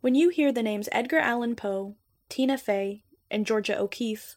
When 0.00 0.14
you 0.14 0.28
hear 0.28 0.52
the 0.52 0.62
names 0.62 0.88
Edgar 0.92 1.18
Allan 1.18 1.56
Poe, 1.56 1.96
Tina 2.28 2.58
Fey, 2.58 3.02
and 3.30 3.46
Georgia 3.46 3.78
O'Keeffe, 3.78 4.36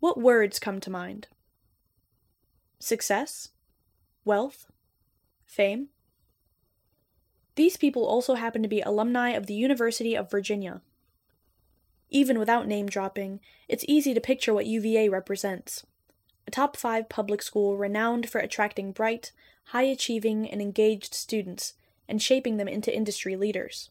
what 0.00 0.20
words 0.20 0.58
come 0.58 0.80
to 0.80 0.90
mind? 0.90 1.28
Success? 2.78 3.48
Wealth? 4.24 4.66
Fame? 5.46 5.88
These 7.54 7.76
people 7.76 8.04
also 8.04 8.34
happen 8.34 8.62
to 8.62 8.68
be 8.68 8.80
alumni 8.80 9.30
of 9.30 9.46
the 9.46 9.54
University 9.54 10.14
of 10.14 10.30
Virginia. 10.30 10.82
Even 12.10 12.38
without 12.38 12.66
name 12.66 12.86
dropping, 12.86 13.40
it's 13.68 13.84
easy 13.88 14.14
to 14.14 14.20
picture 14.20 14.54
what 14.54 14.66
UVA 14.66 15.08
represents 15.08 15.84
a 16.46 16.50
top 16.50 16.78
five 16.78 17.10
public 17.10 17.42
school 17.42 17.76
renowned 17.76 18.30
for 18.30 18.38
attracting 18.38 18.90
bright, 18.90 19.32
high 19.64 19.82
achieving, 19.82 20.48
and 20.48 20.62
engaged 20.62 21.12
students 21.12 21.74
and 22.08 22.22
shaping 22.22 22.56
them 22.56 22.66
into 22.66 22.94
industry 22.94 23.36
leaders. 23.36 23.90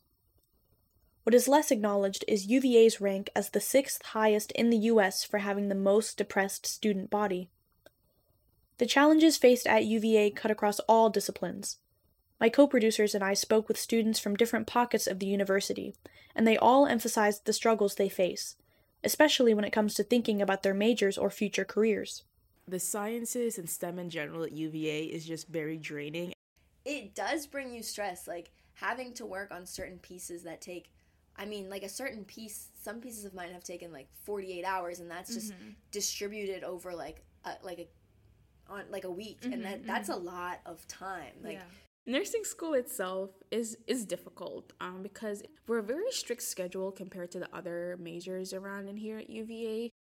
What 1.27 1.35
is 1.35 1.49
less 1.49 1.71
acknowledged 1.71 2.23
is 2.25 2.45
UVA's 2.45 3.01
rank 3.01 3.29
as 3.35 3.49
the 3.49 3.59
sixth 3.59 4.01
highest 4.01 4.53
in 4.53 4.69
the 4.69 4.77
US 4.77 5.25
for 5.25 5.39
having 5.39 5.67
the 5.67 5.75
most 5.75 6.17
depressed 6.17 6.65
student 6.65 7.09
body. 7.09 7.49
The 8.77 8.85
challenges 8.85 9.35
faced 9.35 9.67
at 9.67 9.83
UVA 9.83 10.31
cut 10.31 10.51
across 10.51 10.79
all 10.87 11.09
disciplines. 11.09 11.79
My 12.39 12.47
co 12.47 12.65
producers 12.65 13.13
and 13.13 13.25
I 13.25 13.33
spoke 13.33 13.67
with 13.67 13.77
students 13.77 14.19
from 14.19 14.37
different 14.37 14.67
pockets 14.67 15.05
of 15.05 15.19
the 15.19 15.25
university, 15.25 15.93
and 16.33 16.47
they 16.47 16.55
all 16.55 16.87
emphasized 16.87 17.43
the 17.43 17.51
struggles 17.51 17.95
they 17.95 18.07
face, 18.07 18.55
especially 19.03 19.53
when 19.53 19.65
it 19.65 19.73
comes 19.73 19.95
to 19.95 20.05
thinking 20.05 20.41
about 20.41 20.63
their 20.63 20.73
majors 20.73 21.17
or 21.17 21.29
future 21.29 21.65
careers 21.65 22.23
the 22.69 22.79
sciences 22.79 23.57
and 23.57 23.69
STEM 23.69 23.99
in 23.99 24.09
general 24.09 24.43
at 24.43 24.53
UVA 24.53 25.03
is 25.03 25.25
just 25.25 25.49
very 25.49 25.75
draining. 25.75 26.31
It 26.85 27.15
does 27.15 27.47
bring 27.47 27.73
you 27.73 27.83
stress, 27.83 28.29
like 28.29 28.51
having 28.75 29.13
to 29.15 29.25
work 29.25 29.51
on 29.51 29.65
certain 29.65 29.99
pieces 29.99 30.43
that 30.43 30.61
take 30.61 30.89
I 31.37 31.45
mean, 31.45 31.69
like 31.69 31.83
a 31.83 31.89
certain 31.89 32.25
piece, 32.25 32.69
some 32.81 32.99
pieces 32.99 33.25
of 33.25 33.33
mine 33.33 33.51
have 33.53 33.63
taken 33.63 33.91
like 33.91 34.07
48 34.23 34.63
hours 34.65 34.99
and 34.99 35.09
that's 35.09 35.33
just 35.33 35.53
mm-hmm. 35.53 35.69
distributed 35.91 36.63
over 36.63 36.95
like 36.95 37.23
a, 37.45 37.51
like 37.63 37.79
a 37.79 37.87
on 38.69 38.83
like 38.89 39.05
a 39.05 39.11
week 39.11 39.41
mm-hmm, 39.41 39.53
and 39.53 39.65
that 39.65 39.85
that's 39.85 40.09
mm-hmm. 40.09 40.27
a 40.27 40.31
lot 40.31 40.59
of 40.65 40.85
time. 40.87 41.33
Like 41.43 41.53
yeah 41.53 41.63
nursing 42.07 42.45
school 42.45 42.73
itself 42.73 43.31
is 43.51 43.77
is 43.85 44.05
difficult 44.05 44.71
um, 44.79 45.03
because 45.03 45.43
we're 45.67 45.79
a 45.79 45.83
very 45.83 46.09
strict 46.11 46.41
schedule 46.41 46.91
compared 46.91 47.29
to 47.31 47.39
the 47.39 47.49
other 47.53 47.97
majors 47.99 48.53
around 48.53 48.87
in 48.87 48.97
here 48.97 49.17
at 49.17 49.29
UVA. 49.29 49.91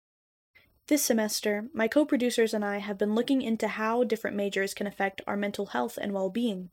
This 0.86 1.02
semester, 1.02 1.66
my 1.74 1.88
co 1.88 2.04
producers 2.06 2.54
and 2.54 2.64
I 2.64 2.78
have 2.78 2.96
been 2.96 3.14
looking 3.14 3.42
into 3.42 3.66
how 3.66 4.04
different 4.04 4.36
majors 4.36 4.72
can 4.72 4.86
affect 4.86 5.20
our 5.26 5.36
mental 5.36 5.66
health 5.66 5.98
and 6.00 6.12
well 6.12 6.30
being. 6.30 6.70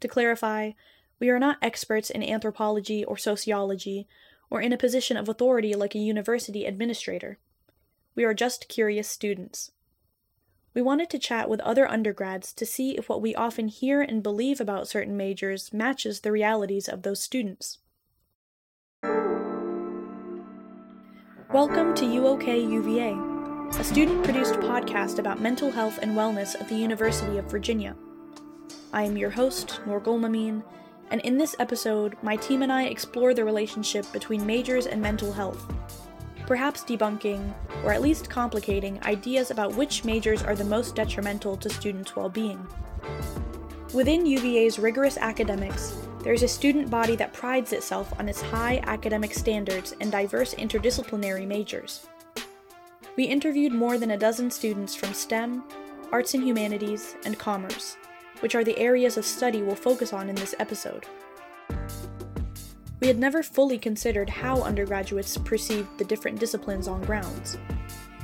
To 0.00 0.08
clarify, 0.08 0.70
we 1.20 1.30
are 1.30 1.38
not 1.38 1.58
experts 1.62 2.10
in 2.10 2.22
anthropology 2.22 3.04
or 3.04 3.16
sociology, 3.16 4.08
or 4.50 4.60
in 4.60 4.72
a 4.72 4.76
position 4.76 5.16
of 5.16 5.28
authority 5.28 5.74
like 5.74 5.94
a 5.94 5.98
university 5.98 6.64
administrator. 6.64 7.38
We 8.14 8.24
are 8.24 8.34
just 8.34 8.68
curious 8.68 9.08
students. 9.08 9.70
We 10.74 10.82
wanted 10.82 11.10
to 11.10 11.18
chat 11.20 11.48
with 11.48 11.60
other 11.60 11.88
undergrads 11.88 12.52
to 12.54 12.66
see 12.66 12.96
if 12.96 13.08
what 13.08 13.22
we 13.22 13.34
often 13.34 13.68
hear 13.68 14.02
and 14.02 14.24
believe 14.24 14.60
about 14.60 14.88
certain 14.88 15.16
majors 15.16 15.72
matches 15.72 16.20
the 16.20 16.32
realities 16.32 16.88
of 16.88 17.02
those 17.02 17.22
students. 17.22 17.78
Welcome 21.52 21.94
to 21.94 22.04
UOK 22.04 22.68
UVA, 22.68 23.16
a 23.78 23.84
student 23.84 24.24
produced 24.24 24.54
podcast 24.54 25.20
about 25.20 25.40
mental 25.40 25.70
health 25.70 26.00
and 26.02 26.16
wellness 26.16 26.60
at 26.60 26.68
the 26.68 26.74
University 26.74 27.38
of 27.38 27.48
Virginia. 27.48 27.94
I 28.92 29.04
am 29.04 29.16
your 29.16 29.30
host, 29.30 29.80
Nour 29.86 30.00
Goulmamine, 30.00 30.64
and 31.10 31.20
in 31.22 31.38
this 31.38 31.56
episode, 31.58 32.16
my 32.22 32.36
team 32.36 32.62
and 32.62 32.72
I 32.72 32.84
explore 32.84 33.34
the 33.34 33.44
relationship 33.44 34.10
between 34.12 34.46
majors 34.46 34.86
and 34.86 35.00
mental 35.00 35.32
health, 35.32 35.72
perhaps 36.46 36.82
debunking, 36.82 37.52
or 37.84 37.92
at 37.92 38.02
least 38.02 38.30
complicating, 38.30 39.02
ideas 39.04 39.50
about 39.50 39.74
which 39.74 40.04
majors 40.04 40.42
are 40.42 40.54
the 40.54 40.64
most 40.64 40.94
detrimental 40.94 41.56
to 41.58 41.70
students' 41.70 42.16
well 42.16 42.28
being. 42.28 42.66
Within 43.92 44.26
UVA's 44.26 44.78
rigorous 44.78 45.16
academics, 45.16 45.96
there 46.22 46.32
is 46.32 46.42
a 46.42 46.48
student 46.48 46.90
body 46.90 47.16
that 47.16 47.32
prides 47.32 47.72
itself 47.72 48.12
on 48.18 48.28
its 48.28 48.40
high 48.40 48.80
academic 48.84 49.34
standards 49.34 49.94
and 50.00 50.10
diverse 50.10 50.54
interdisciplinary 50.54 51.46
majors. 51.46 52.06
We 53.16 53.24
interviewed 53.24 53.72
more 53.72 53.98
than 53.98 54.10
a 54.10 54.18
dozen 54.18 54.50
students 54.50 54.94
from 54.94 55.14
STEM, 55.14 55.62
arts 56.10 56.34
and 56.34 56.42
humanities, 56.42 57.14
and 57.24 57.38
commerce, 57.38 57.96
which 58.40 58.54
are 58.54 58.64
the 58.64 58.78
areas 58.78 59.16
of 59.16 59.24
study 59.24 59.62
we'll 59.62 59.74
focus 59.74 60.12
on 60.12 60.28
in 60.28 60.34
this 60.34 60.54
episode. 60.58 61.06
We 63.00 63.08
had 63.08 63.18
never 63.18 63.42
fully 63.42 63.78
considered 63.78 64.30
how 64.30 64.62
undergraduates 64.62 65.36
perceived 65.36 65.98
the 65.98 66.04
different 66.04 66.40
disciplines 66.40 66.88
on 66.88 67.02
grounds. 67.02 67.58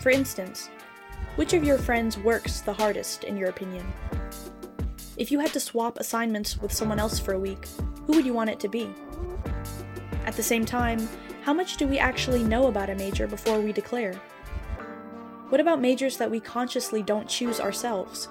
For 0.00 0.10
instance, 0.10 0.70
which 1.36 1.52
of 1.52 1.64
your 1.64 1.78
friends 1.78 2.16
works 2.18 2.60
the 2.60 2.72
hardest, 2.72 3.24
in 3.24 3.36
your 3.36 3.50
opinion? 3.50 3.86
If 5.16 5.30
you 5.30 5.38
had 5.38 5.52
to 5.52 5.60
swap 5.60 5.98
assignments 5.98 6.56
with 6.58 6.72
someone 6.72 6.98
else 6.98 7.18
for 7.18 7.34
a 7.34 7.38
week, 7.38 7.66
who 8.06 8.14
would 8.14 8.24
you 8.24 8.32
want 8.32 8.50
it 8.50 8.60
to 8.60 8.68
be? 8.68 8.90
At 10.24 10.34
the 10.34 10.42
same 10.42 10.64
time, 10.64 11.08
how 11.42 11.52
much 11.52 11.76
do 11.76 11.86
we 11.86 11.98
actually 11.98 12.42
know 12.42 12.68
about 12.68 12.90
a 12.90 12.94
major 12.94 13.26
before 13.26 13.60
we 13.60 13.72
declare? 13.72 14.14
What 15.50 15.60
about 15.60 15.80
majors 15.80 16.16
that 16.16 16.30
we 16.30 16.40
consciously 16.40 17.02
don't 17.02 17.28
choose 17.28 17.60
ourselves? 17.60 18.28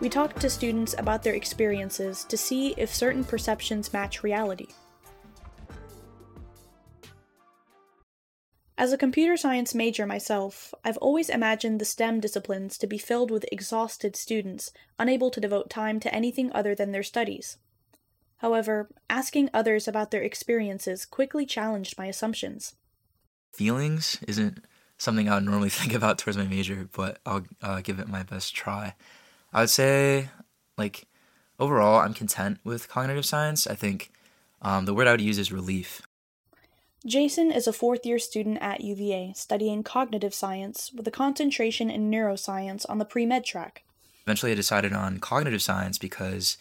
We 0.00 0.08
talked 0.08 0.40
to 0.40 0.50
students 0.50 0.94
about 0.98 1.22
their 1.22 1.34
experiences 1.34 2.24
to 2.24 2.36
see 2.36 2.74
if 2.76 2.94
certain 2.94 3.24
perceptions 3.24 3.92
match 3.92 4.22
reality. 4.22 4.68
As 8.76 8.92
a 8.92 8.98
computer 8.98 9.36
science 9.36 9.72
major 9.72 10.04
myself, 10.04 10.74
I've 10.84 10.96
always 10.96 11.30
imagined 11.30 11.80
the 11.80 11.84
STEM 11.84 12.20
disciplines 12.20 12.76
to 12.78 12.88
be 12.88 12.98
filled 12.98 13.30
with 13.30 13.46
exhausted 13.52 14.16
students, 14.16 14.72
unable 14.98 15.30
to 15.30 15.40
devote 15.40 15.70
time 15.70 16.00
to 16.00 16.12
anything 16.12 16.50
other 16.52 16.74
than 16.74 16.90
their 16.90 17.04
studies. 17.04 17.56
However, 18.38 18.90
asking 19.08 19.48
others 19.54 19.86
about 19.86 20.10
their 20.10 20.22
experiences 20.22 21.06
quickly 21.06 21.46
challenged 21.46 21.96
my 21.96 22.06
assumptions. 22.06 22.74
Feelings 23.52 24.18
isn't 24.26 24.64
something 24.98 25.28
I 25.28 25.36
would 25.36 25.44
normally 25.44 25.68
think 25.70 25.94
about 25.94 26.18
towards 26.18 26.36
my 26.36 26.44
major, 26.44 26.88
but 26.92 27.20
I'll 27.24 27.44
uh, 27.62 27.80
give 27.80 28.00
it 28.00 28.08
my 28.08 28.24
best 28.24 28.56
try. 28.56 28.94
I 29.54 29.60
would 29.60 29.70
say, 29.70 30.30
like, 30.76 31.06
overall, 31.60 32.00
I'm 32.00 32.12
content 32.12 32.58
with 32.64 32.88
cognitive 32.88 33.24
science. 33.24 33.66
I 33.68 33.76
think 33.76 34.10
um, 34.60 34.84
the 34.84 34.92
word 34.92 35.06
I 35.06 35.12
would 35.12 35.20
use 35.20 35.38
is 35.38 35.52
relief. 35.52 36.02
Jason 37.06 37.52
is 37.52 37.66
a 37.66 37.72
fourth 37.72 38.04
year 38.04 38.18
student 38.18 38.58
at 38.60 38.80
UVA 38.80 39.32
studying 39.36 39.82
cognitive 39.82 40.34
science 40.34 40.90
with 40.92 41.06
a 41.06 41.10
concentration 41.10 41.90
in 41.90 42.10
neuroscience 42.10 42.84
on 42.88 42.98
the 42.98 43.04
pre 43.04 43.26
med 43.26 43.44
track. 43.44 43.84
Eventually, 44.24 44.52
I 44.52 44.56
decided 44.56 44.92
on 44.92 45.18
cognitive 45.18 45.62
science 45.62 45.98
because 45.98 46.56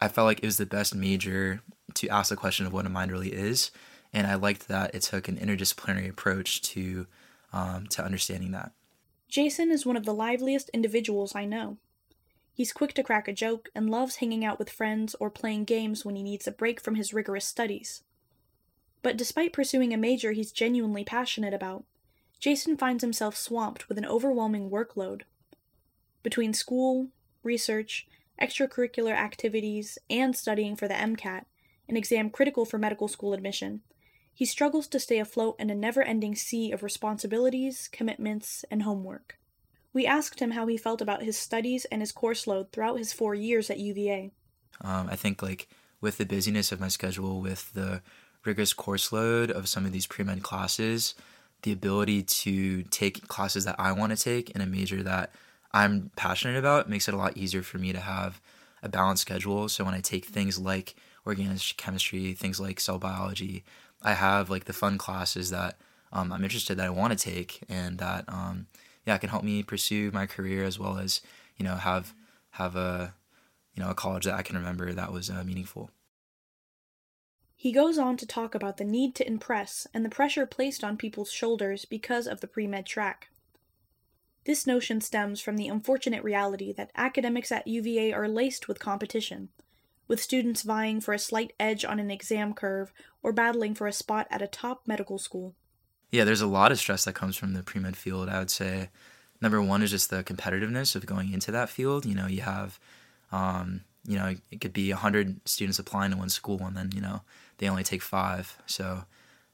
I 0.00 0.08
felt 0.08 0.26
like 0.26 0.38
it 0.38 0.46
was 0.46 0.56
the 0.56 0.66
best 0.66 0.94
major 0.94 1.60
to 1.94 2.08
ask 2.08 2.30
the 2.30 2.36
question 2.36 2.64
of 2.64 2.72
what 2.72 2.86
a 2.86 2.88
mind 2.88 3.10
really 3.10 3.32
is. 3.32 3.72
And 4.12 4.26
I 4.26 4.36
liked 4.36 4.68
that 4.68 4.94
it 4.94 5.02
took 5.02 5.28
an 5.28 5.36
interdisciplinary 5.36 6.08
approach 6.08 6.62
to, 6.62 7.06
um, 7.52 7.88
to 7.88 8.04
understanding 8.04 8.52
that. 8.52 8.72
Jason 9.28 9.70
is 9.70 9.84
one 9.84 9.96
of 9.96 10.04
the 10.04 10.14
liveliest 10.14 10.70
individuals 10.70 11.34
I 11.34 11.44
know. 11.44 11.76
He's 12.58 12.72
quick 12.72 12.92
to 12.94 13.04
crack 13.04 13.28
a 13.28 13.32
joke 13.32 13.68
and 13.72 13.88
loves 13.88 14.16
hanging 14.16 14.44
out 14.44 14.58
with 14.58 14.68
friends 14.68 15.14
or 15.20 15.30
playing 15.30 15.62
games 15.62 16.04
when 16.04 16.16
he 16.16 16.24
needs 16.24 16.44
a 16.48 16.50
break 16.50 16.80
from 16.80 16.96
his 16.96 17.14
rigorous 17.14 17.44
studies. 17.44 18.02
But 19.00 19.16
despite 19.16 19.52
pursuing 19.52 19.94
a 19.94 19.96
major 19.96 20.32
he's 20.32 20.50
genuinely 20.50 21.04
passionate 21.04 21.54
about, 21.54 21.84
Jason 22.40 22.76
finds 22.76 23.04
himself 23.04 23.36
swamped 23.36 23.88
with 23.88 23.96
an 23.96 24.04
overwhelming 24.04 24.70
workload. 24.70 25.22
Between 26.24 26.52
school, 26.52 27.10
research, 27.44 28.08
extracurricular 28.42 29.12
activities, 29.12 29.96
and 30.10 30.34
studying 30.34 30.74
for 30.74 30.88
the 30.88 30.94
MCAT, 30.94 31.44
an 31.88 31.96
exam 31.96 32.28
critical 32.28 32.64
for 32.64 32.76
medical 32.76 33.06
school 33.06 33.34
admission, 33.34 33.82
he 34.34 34.44
struggles 34.44 34.88
to 34.88 34.98
stay 34.98 35.20
afloat 35.20 35.54
in 35.60 35.70
a 35.70 35.76
never 35.76 36.02
ending 36.02 36.34
sea 36.34 36.72
of 36.72 36.82
responsibilities, 36.82 37.88
commitments, 37.92 38.64
and 38.68 38.82
homework. 38.82 39.37
We 39.98 40.06
asked 40.06 40.38
him 40.38 40.52
how 40.52 40.68
he 40.68 40.76
felt 40.76 41.00
about 41.00 41.24
his 41.24 41.36
studies 41.36 41.84
and 41.86 42.00
his 42.00 42.12
course 42.12 42.46
load 42.46 42.70
throughout 42.70 42.98
his 42.98 43.12
four 43.12 43.34
years 43.34 43.68
at 43.68 43.80
UVA. 43.80 44.30
Um, 44.80 45.08
I 45.10 45.16
think, 45.16 45.42
like, 45.42 45.66
with 46.00 46.18
the 46.18 46.24
busyness 46.24 46.70
of 46.70 46.78
my 46.78 46.86
schedule, 46.86 47.40
with 47.40 47.72
the 47.72 48.00
rigorous 48.44 48.72
course 48.72 49.10
load 49.10 49.50
of 49.50 49.68
some 49.68 49.84
of 49.84 49.90
these 49.90 50.06
pre-med 50.06 50.44
classes, 50.44 51.16
the 51.62 51.72
ability 51.72 52.22
to 52.22 52.84
take 52.84 53.26
classes 53.26 53.64
that 53.64 53.74
I 53.76 53.90
want 53.90 54.16
to 54.16 54.22
take 54.22 54.50
in 54.50 54.60
a 54.60 54.66
major 54.66 55.02
that 55.02 55.32
I'm 55.72 56.12
passionate 56.14 56.56
about 56.56 56.88
makes 56.88 57.08
it 57.08 57.14
a 57.14 57.18
lot 57.18 57.36
easier 57.36 57.62
for 57.62 57.78
me 57.78 57.92
to 57.92 57.98
have 57.98 58.40
a 58.84 58.88
balanced 58.88 59.22
schedule. 59.22 59.68
So 59.68 59.82
when 59.82 59.94
I 59.94 60.00
take 60.00 60.26
things 60.26 60.60
like 60.60 60.94
organic 61.26 61.58
chemistry, 61.76 62.34
things 62.34 62.60
like 62.60 62.78
cell 62.78 63.00
biology, 63.00 63.64
I 64.04 64.12
have 64.12 64.48
like 64.48 64.66
the 64.66 64.72
fun 64.72 64.96
classes 64.96 65.50
that 65.50 65.76
um, 66.12 66.32
I'm 66.32 66.44
interested 66.44 66.76
that 66.76 66.86
I 66.86 66.90
want 66.90 67.18
to 67.18 67.18
take 67.18 67.64
and 67.68 67.98
that 67.98 68.26
um, 68.28 68.68
yeah 69.08 69.16
can 69.16 69.30
help 69.30 69.42
me 69.42 69.62
pursue 69.62 70.10
my 70.12 70.26
career 70.26 70.64
as 70.64 70.78
well 70.78 70.98
as 70.98 71.22
you 71.56 71.64
know 71.64 71.76
have 71.76 72.14
have 72.50 72.76
a 72.76 73.14
you 73.74 73.82
know 73.82 73.88
a 73.88 73.94
college 73.94 74.24
that 74.26 74.34
I 74.34 74.42
can 74.42 74.54
remember 74.54 74.92
that 74.92 75.12
was 75.12 75.30
uh, 75.30 75.42
meaningful. 75.44 75.90
He 77.56 77.72
goes 77.72 77.98
on 77.98 78.18
to 78.18 78.26
talk 78.26 78.54
about 78.54 78.76
the 78.76 78.84
need 78.84 79.14
to 79.16 79.26
impress 79.26 79.86
and 79.94 80.04
the 80.04 80.10
pressure 80.10 80.44
placed 80.44 80.84
on 80.84 80.98
people's 80.98 81.32
shoulders 81.32 81.86
because 81.86 82.26
of 82.26 82.40
the 82.40 82.46
pre 82.46 82.66
med 82.66 82.84
track. 82.84 83.30
This 84.44 84.66
notion 84.66 85.00
stems 85.00 85.40
from 85.40 85.56
the 85.56 85.68
unfortunate 85.68 86.22
reality 86.22 86.72
that 86.74 86.90
academics 86.94 87.50
at 87.50 87.66
UVA 87.66 88.12
are 88.12 88.28
laced 88.28 88.68
with 88.68 88.78
competition, 88.78 89.48
with 90.06 90.22
students 90.22 90.62
vying 90.62 91.00
for 91.00 91.14
a 91.14 91.18
slight 91.18 91.54
edge 91.58 91.82
on 91.82 91.98
an 91.98 92.10
exam 92.10 92.52
curve 92.52 92.92
or 93.22 93.32
battling 93.32 93.74
for 93.74 93.86
a 93.86 93.92
spot 93.92 94.26
at 94.30 94.42
a 94.42 94.46
top 94.46 94.82
medical 94.86 95.18
school. 95.18 95.54
Yeah, 96.10 96.24
there's 96.24 96.40
a 96.40 96.46
lot 96.46 96.72
of 96.72 96.78
stress 96.78 97.04
that 97.04 97.14
comes 97.14 97.36
from 97.36 97.52
the 97.52 97.62
pre 97.62 97.80
med 97.80 97.96
field. 97.96 98.28
I 98.28 98.38
would 98.38 98.50
say 98.50 98.88
number 99.40 99.60
one 99.60 99.82
is 99.82 99.90
just 99.90 100.10
the 100.10 100.24
competitiveness 100.24 100.96
of 100.96 101.06
going 101.06 101.32
into 101.32 101.50
that 101.52 101.68
field. 101.68 102.06
You 102.06 102.14
know, 102.14 102.26
you 102.26 102.40
have, 102.42 102.78
um, 103.30 103.82
you 104.06 104.16
know, 104.16 104.34
it 104.50 104.60
could 104.60 104.72
be 104.72 104.90
100 104.90 105.46
students 105.46 105.78
applying 105.78 106.12
to 106.12 106.16
one 106.16 106.30
school 106.30 106.60
and 106.62 106.76
then, 106.76 106.90
you 106.94 107.00
know, 107.00 107.20
they 107.58 107.68
only 107.68 107.84
take 107.84 108.02
five. 108.02 108.56
So, 108.66 109.04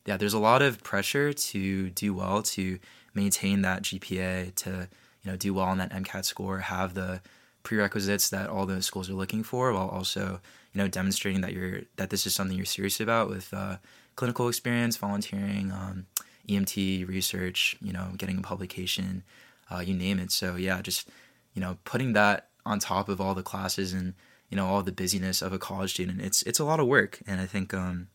yeah, 0.06 0.16
there's 0.16 0.34
a 0.34 0.38
lot 0.38 0.62
of 0.62 0.82
pressure 0.82 1.32
to 1.32 1.90
do 1.90 2.14
well, 2.14 2.42
to 2.42 2.78
maintain 3.14 3.62
that 3.62 3.82
GPA, 3.82 4.54
to, 4.56 4.88
you 5.22 5.30
know, 5.30 5.36
do 5.36 5.54
well 5.54 5.66
on 5.66 5.78
that 5.78 5.92
MCAT 5.92 6.24
score, 6.24 6.60
have 6.60 6.94
the 6.94 7.20
prerequisites 7.62 8.28
that 8.28 8.48
all 8.48 8.66
the 8.66 8.82
schools 8.82 9.08
are 9.08 9.14
looking 9.14 9.42
for 9.42 9.72
while 9.72 9.88
also, 9.88 10.40
you 10.72 10.78
know, 10.78 10.86
demonstrating 10.86 11.40
that 11.40 11.52
you're, 11.52 11.80
that 11.96 12.10
this 12.10 12.26
is 12.26 12.34
something 12.34 12.56
you're 12.56 12.66
serious 12.66 13.00
about 13.00 13.28
with 13.28 13.52
uh, 13.52 13.78
clinical 14.14 14.48
experience, 14.48 14.96
volunteering, 14.96 15.72
um, 15.72 16.06
EMT 16.48 17.08
research, 17.08 17.76
you 17.80 17.92
know, 17.92 18.12
getting 18.16 18.38
a 18.38 18.42
publication, 18.42 19.22
uh, 19.70 19.80
you 19.80 19.94
name 19.94 20.18
it. 20.18 20.30
So 20.30 20.56
yeah, 20.56 20.80
just 20.82 21.08
you 21.54 21.60
know, 21.60 21.78
putting 21.84 22.12
that 22.14 22.48
on 22.66 22.78
top 22.78 23.08
of 23.08 23.20
all 23.20 23.34
the 23.34 23.42
classes 23.42 23.92
and 23.92 24.14
you 24.50 24.56
know 24.56 24.66
all 24.66 24.82
the 24.82 24.92
busyness 24.92 25.42
of 25.42 25.52
a 25.52 25.58
college 25.58 25.92
student, 25.94 26.20
it's 26.20 26.42
it's 26.42 26.58
a 26.58 26.64
lot 26.64 26.80
of 26.80 26.86
work, 26.86 27.20
and 27.26 27.40
I 27.40 27.46
think 27.46 27.72
um, 27.74 28.08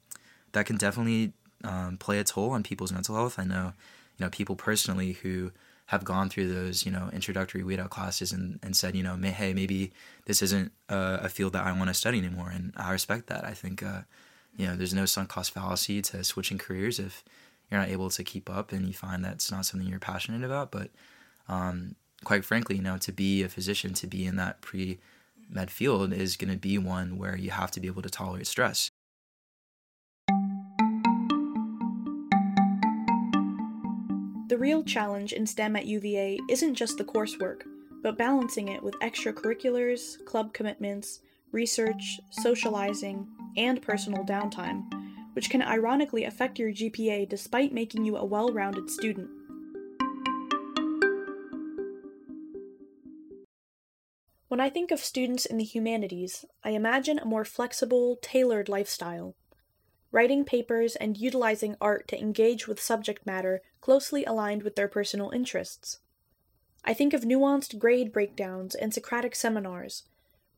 that 0.52 0.66
can 0.66 0.78
definitely 0.78 1.34
um, 1.64 1.98
play 1.98 2.20
a 2.20 2.24
toll 2.24 2.52
on 2.52 2.64
people's 2.64 2.92
mental 2.92 3.16
health. 3.16 3.40
I 3.40 3.44
know, 3.44 3.74
you 4.18 4.26
know, 4.26 4.30
people 4.30 4.56
personally 4.56 5.14
who 5.14 5.52
have 5.88 6.04
gone 6.04 6.30
through 6.30 6.54
those, 6.54 6.86
you 6.86 6.92
know, 6.92 7.10
introductory 7.14 7.64
weed 7.64 7.80
out 7.80 7.90
classes 7.90 8.31
and, 8.31 8.60
and 8.62 8.76
said, 8.76 8.96
you 8.96 9.02
know, 9.02 9.18
may, 9.18 9.31
hey, 9.31 9.54
maybe 9.54 9.92
this 10.26 10.42
isn't 10.44 10.72
a, 10.88 11.20
a 11.24 11.30
field 11.30 11.54
that 11.54 11.66
I 11.66 11.72
want 11.72 11.88
to 11.88 11.96
study 11.96 12.20
anymore. 12.20 12.52
And 12.54 12.74
I 12.78 12.92
respect 12.92 13.28
that. 13.28 13.44
I 13.44 13.54
think, 13.54 13.81
uh, 13.81 14.02
you 14.56 14.68
know, 14.68 14.76
there's 14.76 14.94
no 14.94 15.06
sunk 15.06 15.30
cost 15.30 15.52
fallacy 15.52 16.02
to 16.04 16.24
switching 16.24 16.60
careers 16.60 17.00
if 17.00 17.24
you're 17.69 17.80
not 17.80 17.89
able 17.89 18.10
to 18.10 18.24
keep 18.24 18.50
up 18.50 18.71
and 18.71 18.88
you 18.88 18.94
find 18.94 19.24
that's 19.24 19.51
not 19.51 19.66
something 19.66 19.88
you're 19.88 20.00
passionate 20.00 20.44
about. 20.44 20.71
But 20.71 20.89
um, 21.48 21.95
quite 22.24 22.45
frankly, 22.45 22.77
you 22.77 22.81
know, 22.81 22.98
to 22.98 23.12
be 23.12 23.44
a 23.44 23.50
physician, 23.50 23.94
to 23.95 24.07
be 24.07 24.25
in 24.25 24.36
that 24.38 24.62
pre 24.62 25.00
med 25.50 25.71
field 25.71 26.13
is 26.13 26.38
going 26.38 26.51
to 26.51 26.60
be 26.60 26.77
one 26.77 27.18
where 27.18 27.36
you 27.36 27.51
have 27.51 27.71
to 27.71 27.80
be 27.80 27.88
able 27.88 28.01
to 28.01 28.10
tolerate 28.10 28.48
stress. 28.48 28.89
The 34.48 34.57
real 34.57 34.83
challenge 34.83 35.33
in 35.33 35.45
STEM 35.45 35.75
at 35.75 35.86
UVA 35.86 36.39
isn't 36.50 36.75
just 36.75 36.98
the 36.98 37.04
coursework, 37.04 37.62
but 38.01 38.18
balancing 38.18 38.69
it 38.69 38.81
with 38.81 38.95
extracurriculars, 39.00 40.24
club 40.25 40.54
commitments, 40.54 41.19
research, 41.51 42.19
socializing, 42.31 43.27
and 43.57 43.81
personal 43.81 44.24
downtime 44.24 44.83
which 45.40 45.50
can 45.50 45.62
ironically 45.62 46.26
affect 46.26 46.60
your 46.60 46.70
GPA 46.70 47.30
despite 47.30 47.72
making 47.72 48.04
you 48.04 48.18
a 48.18 48.26
well 48.26 48.52
rounded 48.52 48.90
student. 48.90 49.30
When 54.50 54.60
I 54.60 54.70
think 54.70 54.92
of 54.92 55.00
students 55.00 55.46
in 55.46 55.56
the 55.56 55.64
humanities, 55.64 56.44
I 56.62 56.72
imagine 56.72 57.20
a 57.20 57.26
more 57.26 57.46
flexible, 57.46 58.18
tailored 58.22 58.68
lifestyle. 58.68 59.34
Writing 60.12 60.44
papers 60.44 60.98
and 60.98 61.16
utilizing 61.16 61.78
art 61.80 62.10
to 62.10 62.20
engage 62.20 62.68
with 62.68 62.82
subject 62.82 63.26
matter 63.26 63.62
closely 63.80 64.26
aligned 64.26 64.64
with 64.64 64.76
their 64.76 64.90
personal 64.90 65.30
interests. 65.30 66.00
I 66.84 66.94
think 66.94 67.14
of 67.14 67.22
nuanced 67.22 67.80
grade 67.80 68.12
breakdowns 68.12 68.76
and 68.76 68.94
Socratic 68.94 69.36
seminars, 69.36 70.04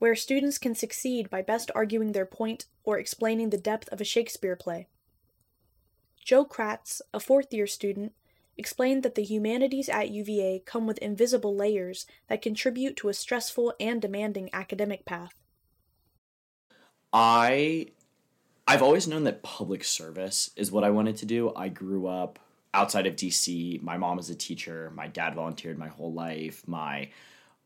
where 0.01 0.15
students 0.15 0.57
can 0.57 0.73
succeed 0.73 1.29
by 1.29 1.43
best 1.43 1.69
arguing 1.75 2.11
their 2.11 2.25
point 2.25 2.65
or 2.83 2.97
explaining 2.97 3.51
the 3.51 3.57
depth 3.57 3.87
of 3.89 4.01
a 4.01 4.03
Shakespeare 4.03 4.55
play. 4.55 4.87
Joe 6.25 6.43
Kratz, 6.43 7.01
a 7.13 7.19
fourth 7.19 7.53
year 7.53 7.67
student, 7.67 8.13
explained 8.57 9.03
that 9.03 9.13
the 9.13 9.21
humanities 9.21 9.89
at 9.89 10.09
UVA 10.09 10.63
come 10.65 10.87
with 10.87 10.97
invisible 10.97 11.55
layers 11.55 12.07
that 12.29 12.41
contribute 12.41 12.97
to 12.97 13.09
a 13.09 13.13
stressful 13.13 13.75
and 13.79 14.01
demanding 14.01 14.49
academic 14.53 15.05
path. 15.05 15.35
I 17.13 17.89
I've 18.67 18.81
always 18.81 19.07
known 19.07 19.25
that 19.25 19.43
public 19.43 19.83
service 19.83 20.49
is 20.55 20.71
what 20.71 20.83
I 20.83 20.89
wanted 20.89 21.17
to 21.17 21.27
do. 21.27 21.53
I 21.55 21.69
grew 21.69 22.07
up 22.07 22.39
outside 22.73 23.05
of 23.05 23.15
DC. 23.15 23.79
My 23.83 23.97
mom 23.97 24.17
was 24.17 24.31
a 24.31 24.35
teacher. 24.35 24.91
My 24.95 25.05
dad 25.05 25.35
volunteered 25.35 25.77
my 25.77 25.89
whole 25.89 26.11
life. 26.11 26.67
My 26.67 27.11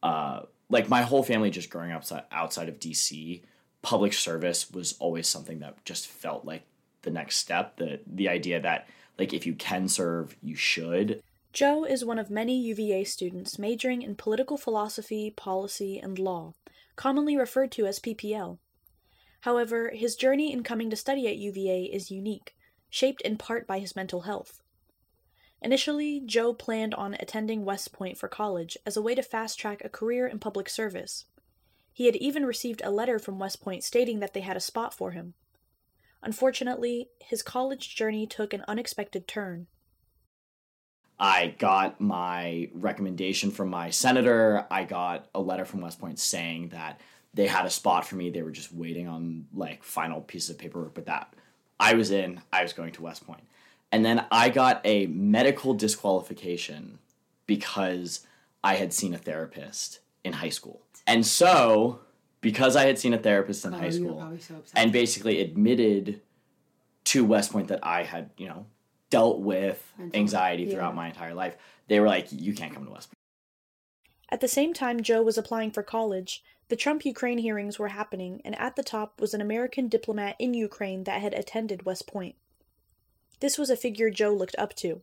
uh, 0.04 0.42
like 0.70 0.90
my 0.90 1.02
whole 1.02 1.24
family 1.24 1.50
just 1.50 1.70
growing 1.70 1.92
up 1.92 2.04
outside 2.32 2.70
of 2.70 2.80
DC, 2.80 3.42
public 3.82 4.14
service 4.14 4.72
was 4.72 4.96
always 5.00 5.28
something 5.28 5.60
that 5.60 5.84
just 5.86 6.08
felt 6.08 6.46
like 6.46 6.64
the 7.04 7.12
next 7.12 7.38
step. 7.38 7.78
The 7.78 8.00
the 8.08 8.30
idea 8.30 8.60
that 8.62 8.88
like 9.18 9.34
if 9.34 9.46
you 9.46 9.54
can 9.54 9.88
serve, 9.88 10.36
you 10.42 10.56
should. 10.56 11.22
Joe 11.54 11.86
is 11.86 12.04
one 12.04 12.20
of 12.20 12.30
many 12.30 12.60
UVA 12.60 13.06
students 13.06 13.58
majoring 13.58 14.02
in 14.02 14.16
political 14.16 14.58
philosophy, 14.58 15.32
policy, 15.32 16.00
and 16.00 16.20
law, 16.20 16.54
commonly 16.98 17.38
referred 17.38 17.72
to 17.74 17.86
as 17.86 18.00
PPL. 18.00 18.58
However, 19.42 19.92
his 19.92 20.16
journey 20.16 20.52
in 20.52 20.64
coming 20.64 20.90
to 20.90 20.98
study 20.98 21.28
at 21.28 21.38
UVA 21.38 21.84
is 21.84 22.12
unique, 22.12 22.56
shaped 22.90 23.22
in 23.22 23.38
part 23.38 23.68
by 23.68 23.80
his 23.80 23.96
mental 23.96 24.22
health. 24.22 24.62
Initially, 25.66 26.22
Joe 26.24 26.54
planned 26.54 26.94
on 26.94 27.16
attending 27.16 27.66
West 27.66 27.92
Point 27.92 28.20
for 28.20 28.28
college 28.28 28.78
as 28.86 28.96
a 28.96 29.02
way 29.02 29.16
to 29.16 29.24
fast 29.24 29.58
track 29.58 29.82
a 29.84 29.90
career 29.90 30.28
in 30.28 30.38
public 30.38 30.70
service. 30.70 31.26
He 31.92 32.06
had 32.06 32.16
even 32.18 32.46
received 32.46 32.84
a 32.84 32.92
letter 32.92 33.18
from 33.18 33.40
West 33.40 33.64
Point 33.64 33.84
stating 33.84 34.20
that 34.20 34.36
they 34.36 34.42
had 34.42 34.56
a 34.56 34.60
spot 34.60 34.94
for 34.94 35.10
him. 35.10 35.34
Unfortunately, 36.22 37.10
his 37.20 37.42
college 37.42 37.96
journey 37.96 38.28
took 38.28 38.54
an 38.54 38.64
unexpected 38.68 39.28
turn. 39.28 39.66
I 41.18 41.56
got 41.58 42.00
my 42.00 42.70
recommendation 42.72 43.50
from 43.50 43.70
my 43.70 43.90
senator. 43.90 44.68
I 44.70 44.84
got 44.84 45.30
a 45.34 45.42
letter 45.42 45.66
from 45.66 45.82
West 45.82 46.00
Point 46.00 46.20
saying 46.20 46.70
that 46.70 47.02
they 47.34 47.48
had 47.48 47.66
a 47.66 47.72
spot 47.72 48.06
for 48.06 48.18
me. 48.18 48.30
They 48.30 48.44
were 48.44 48.52
just 48.52 48.72
waiting 48.72 49.08
on 49.08 49.48
like 49.52 49.84
final 49.84 50.22
pieces 50.22 50.52
of 50.52 50.60
paperwork, 50.60 50.94
but 50.94 51.08
that 51.08 51.34
I 51.80 51.96
was 51.96 52.12
in, 52.12 52.40
I 52.54 52.62
was 52.62 52.74
going 52.74 52.92
to 52.92 53.02
West 53.02 53.26
Point. 53.26 53.42
And 53.92 54.06
then 54.06 54.26
I 54.32 54.50
got 54.50 54.82
a 54.84 55.08
medical 55.08 55.74
disqualification 55.74 57.00
because 57.46 58.26
I 58.64 58.76
had 58.76 58.94
seen 58.94 59.14
a 59.14 59.18
therapist 59.18 60.00
in 60.24 60.34
high 60.34 60.50
school. 60.50 60.82
And 61.08 61.26
so, 61.26 62.00
because 62.42 62.76
I 62.76 62.86
had 62.86 62.98
seen 62.98 63.14
a 63.14 63.18
therapist 63.18 63.64
in 63.66 63.74
oh, 63.74 63.78
high 63.78 63.90
school 63.90 64.38
so 64.40 64.56
and 64.76 64.92
basically 64.92 65.40
admitted 65.40 66.22
to 67.06 67.24
West 67.24 67.52
Point 67.52 67.68
that 67.68 67.80
I 67.84 68.04
had, 68.04 68.32
you 68.38 68.48
know, 68.48 68.66
dealt 69.10 69.40
with 69.40 69.94
Mental. 69.98 70.20
anxiety 70.20 70.70
throughout 70.70 70.92
yeah. 70.92 70.96
my 70.96 71.08
entire 71.08 71.34
life, 71.34 71.56
they 71.88 72.00
were 72.00 72.08
like, 72.08 72.28
you 72.32 72.54
can't 72.54 72.74
come 72.74 72.86
to 72.86 72.92
West 72.92 73.10
Point. 73.10 73.16
At 74.30 74.42
the 74.42 74.48
same 74.48 74.74
time 74.74 75.04
Joe 75.04 75.22
was 75.22 75.38
applying 75.38 75.72
for 75.72 75.84
college, 75.84 76.44
the 76.68 76.76
Trump 76.76 77.06
Ukraine 77.06 77.38
hearings 77.38 77.78
were 77.78 77.90
happening, 77.90 78.42
and 78.44 78.58
at 78.60 78.76
the 78.76 78.84
top 78.84 79.22
was 79.22 79.36
an 79.36 79.42
American 79.42 79.88
diplomat 79.88 80.36
in 80.40 80.56
Ukraine 80.56 81.04
that 81.04 81.22
had 81.22 81.34
attended 81.36 81.86
West 81.86 82.08
Point. 82.08 82.36
This 83.40 83.58
was 83.58 83.70
a 83.70 83.78
figure 83.78 84.10
Joe 84.10 84.34
looked 84.34 84.56
up 84.58 84.76
to. 84.78 85.02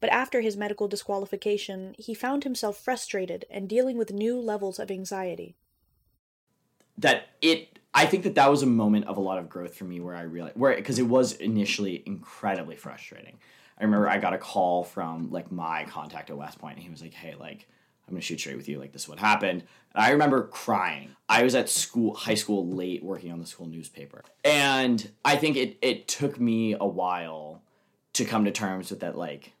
But 0.00 0.10
after 0.10 0.40
his 0.40 0.56
medical 0.56 0.88
disqualification, 0.88 1.94
he 1.98 2.14
found 2.14 2.44
himself 2.44 2.78
frustrated 2.78 3.44
and 3.50 3.68
dealing 3.68 3.98
with 3.98 4.12
new 4.12 4.38
levels 4.38 4.78
of 4.78 4.90
anxiety. 4.90 5.56
That 6.96 7.28
it, 7.40 7.78
I 7.94 8.06
think 8.06 8.24
that 8.24 8.34
that 8.36 8.50
was 8.50 8.62
a 8.62 8.66
moment 8.66 9.06
of 9.06 9.16
a 9.16 9.20
lot 9.20 9.38
of 9.38 9.48
growth 9.48 9.74
for 9.74 9.84
me 9.84 10.00
where 10.00 10.14
I 10.14 10.22
realized, 10.22 10.56
where, 10.56 10.74
because 10.74 10.98
it 10.98 11.06
was 11.06 11.32
initially 11.34 12.02
incredibly 12.06 12.76
frustrating. 12.76 13.38
I 13.78 13.84
remember 13.84 14.08
I 14.08 14.18
got 14.18 14.34
a 14.34 14.38
call 14.38 14.84
from 14.84 15.30
like 15.30 15.52
my 15.52 15.84
contact 15.84 16.30
at 16.30 16.36
West 16.36 16.58
Point, 16.58 16.76
and 16.76 16.82
he 16.82 16.90
was 16.90 17.02
like, 17.02 17.14
hey, 17.14 17.34
like, 17.38 17.68
I'm 18.06 18.14
gonna 18.14 18.22
shoot 18.22 18.40
straight 18.40 18.56
with 18.56 18.68
you. 18.68 18.78
Like 18.78 18.92
this 18.92 19.02
is 19.02 19.08
what 19.08 19.18
happened. 19.18 19.62
And 19.94 20.04
I 20.04 20.10
remember 20.10 20.46
crying. 20.46 21.10
I 21.28 21.42
was 21.42 21.54
at 21.54 21.68
school, 21.68 22.14
high 22.14 22.34
school, 22.34 22.66
late 22.66 23.04
working 23.04 23.30
on 23.30 23.38
the 23.38 23.46
school 23.46 23.66
newspaper, 23.66 24.24
and 24.44 25.10
I 25.24 25.36
think 25.36 25.56
it 25.56 25.76
it 25.82 26.08
took 26.08 26.40
me 26.40 26.74
a 26.80 26.86
while 26.86 27.62
to 28.14 28.24
come 28.24 28.44
to 28.44 28.50
terms 28.50 28.90
with 28.90 29.00
that 29.00 29.16
like 29.16 29.52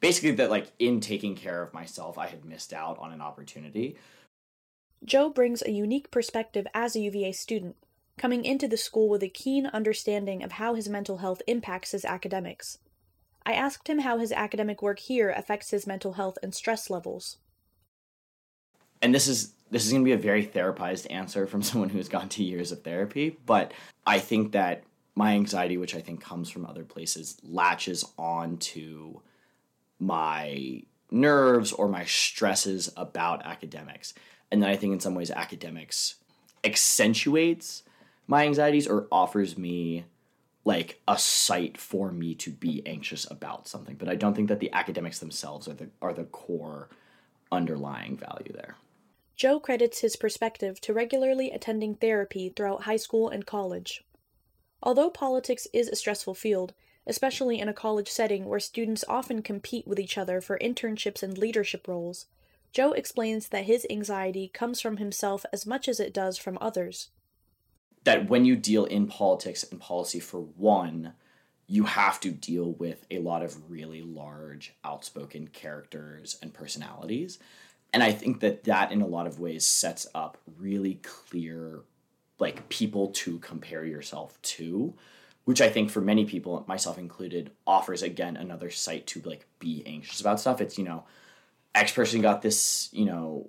basically 0.00 0.32
that 0.32 0.50
like 0.50 0.70
in 0.78 1.00
taking 1.00 1.34
care 1.34 1.62
of 1.62 1.72
myself 1.72 2.18
i 2.18 2.26
had 2.26 2.44
missed 2.44 2.72
out 2.72 2.98
on 2.98 3.12
an 3.12 3.20
opportunity. 3.20 3.96
Joe 5.04 5.30
brings 5.30 5.62
a 5.62 5.70
unique 5.72 6.12
perspective 6.12 6.66
as 6.74 6.94
a 6.94 7.00
uva 7.00 7.32
student 7.32 7.76
coming 8.18 8.44
into 8.44 8.68
the 8.68 8.76
school 8.76 9.08
with 9.08 9.22
a 9.22 9.28
keen 9.28 9.66
understanding 9.66 10.42
of 10.42 10.52
how 10.52 10.74
his 10.74 10.88
mental 10.88 11.18
health 11.18 11.42
impacts 11.48 11.90
his 11.90 12.04
academics. 12.04 12.78
I 13.44 13.54
asked 13.54 13.88
him 13.88 14.00
how 14.00 14.18
his 14.18 14.30
academic 14.30 14.80
work 14.80 15.00
here 15.00 15.30
affects 15.30 15.70
his 15.70 15.86
mental 15.86 16.12
health 16.12 16.38
and 16.42 16.54
stress 16.54 16.88
levels. 16.88 17.38
And 19.00 19.12
this 19.12 19.26
is 19.26 19.54
this 19.72 19.86
is 19.86 19.90
going 19.90 20.04
to 20.04 20.08
be 20.08 20.12
a 20.12 20.18
very 20.18 20.46
therapized 20.46 21.10
answer 21.10 21.46
from 21.46 21.62
someone 21.62 21.88
who's 21.88 22.08
gone 22.08 22.28
to 22.28 22.44
years 22.44 22.70
of 22.70 22.82
therapy 22.82 23.36
but 23.46 23.72
i 24.06 24.18
think 24.18 24.52
that 24.52 24.84
my 25.14 25.34
anxiety, 25.34 25.76
which 25.76 25.94
I 25.94 26.00
think 26.00 26.22
comes 26.22 26.50
from 26.50 26.64
other 26.64 26.84
places, 26.84 27.36
latches 27.42 28.04
on 28.18 28.56
to 28.58 29.20
my 29.98 30.82
nerves 31.10 31.72
or 31.72 31.88
my 31.88 32.04
stresses 32.04 32.90
about 32.96 33.44
academics. 33.44 34.14
And 34.50 34.62
then 34.62 34.70
I 34.70 34.76
think 34.76 34.92
in 34.92 35.00
some 35.00 35.14
ways 35.14 35.30
academics 35.30 36.16
accentuates 36.64 37.82
my 38.26 38.44
anxieties 38.44 38.86
or 38.86 39.06
offers 39.12 39.58
me 39.58 40.04
like 40.64 41.00
a 41.08 41.18
site 41.18 41.76
for 41.76 42.12
me 42.12 42.34
to 42.36 42.50
be 42.50 42.82
anxious 42.86 43.28
about 43.30 43.66
something. 43.66 43.96
But 43.96 44.08
I 44.08 44.14
don't 44.14 44.34
think 44.34 44.48
that 44.48 44.60
the 44.60 44.72
academics 44.72 45.18
themselves 45.18 45.68
are 45.68 45.74
the 45.74 45.88
are 46.00 46.12
the 46.12 46.24
core 46.24 46.88
underlying 47.50 48.16
value 48.16 48.52
there. 48.52 48.76
Joe 49.34 49.58
credits 49.58 50.00
his 50.00 50.16
perspective 50.16 50.80
to 50.82 50.94
regularly 50.94 51.50
attending 51.50 51.96
therapy 51.96 52.48
throughout 52.48 52.82
high 52.82 52.96
school 52.96 53.28
and 53.28 53.44
college. 53.44 54.04
Although 54.82 55.10
politics 55.10 55.68
is 55.72 55.88
a 55.88 55.96
stressful 55.96 56.34
field, 56.34 56.74
especially 57.06 57.60
in 57.60 57.68
a 57.68 57.74
college 57.74 58.08
setting 58.08 58.46
where 58.46 58.60
students 58.60 59.04
often 59.08 59.42
compete 59.42 59.86
with 59.86 60.00
each 60.00 60.18
other 60.18 60.40
for 60.40 60.58
internships 60.58 61.22
and 61.22 61.38
leadership 61.38 61.86
roles, 61.86 62.26
Joe 62.72 62.92
explains 62.92 63.48
that 63.48 63.64
his 63.64 63.86
anxiety 63.90 64.48
comes 64.48 64.80
from 64.80 64.96
himself 64.96 65.44
as 65.52 65.66
much 65.66 65.88
as 65.88 66.00
it 66.00 66.14
does 66.14 66.38
from 66.38 66.58
others. 66.60 67.10
That 68.04 68.28
when 68.28 68.44
you 68.44 68.56
deal 68.56 68.84
in 68.84 69.06
politics 69.06 69.64
and 69.70 69.80
policy 69.80 70.18
for 70.18 70.40
one, 70.40 71.12
you 71.66 71.84
have 71.84 72.18
to 72.20 72.30
deal 72.30 72.72
with 72.72 73.06
a 73.10 73.18
lot 73.18 73.42
of 73.42 73.70
really 73.70 74.02
large, 74.02 74.74
outspoken 74.84 75.48
characters 75.48 76.38
and 76.42 76.52
personalities. 76.52 77.38
And 77.92 78.02
I 78.02 78.12
think 78.12 78.40
that 78.40 78.64
that 78.64 78.90
in 78.90 79.02
a 79.02 79.06
lot 79.06 79.26
of 79.26 79.38
ways 79.38 79.66
sets 79.66 80.06
up 80.14 80.38
really 80.58 80.94
clear 81.02 81.82
like 82.42 82.68
people 82.68 83.08
to 83.08 83.38
compare 83.38 83.84
yourself 83.86 84.40
to 84.42 84.94
which 85.44 85.60
I 85.60 85.68
think 85.68 85.90
for 85.90 86.00
many 86.00 86.24
people, 86.24 86.64
myself 86.68 86.98
included, 86.98 87.50
offers 87.66 88.02
again 88.02 88.36
another 88.36 88.70
site 88.70 89.06
to 89.08 89.20
like 89.22 89.46
be 89.58 89.82
anxious 89.86 90.20
about 90.20 90.40
stuff. 90.40 90.60
It's 90.60 90.78
you 90.78 90.84
know, 90.84 91.04
X 91.74 91.92
person 91.92 92.20
got 92.20 92.42
this 92.42 92.88
you 92.92 93.04
know, 93.04 93.48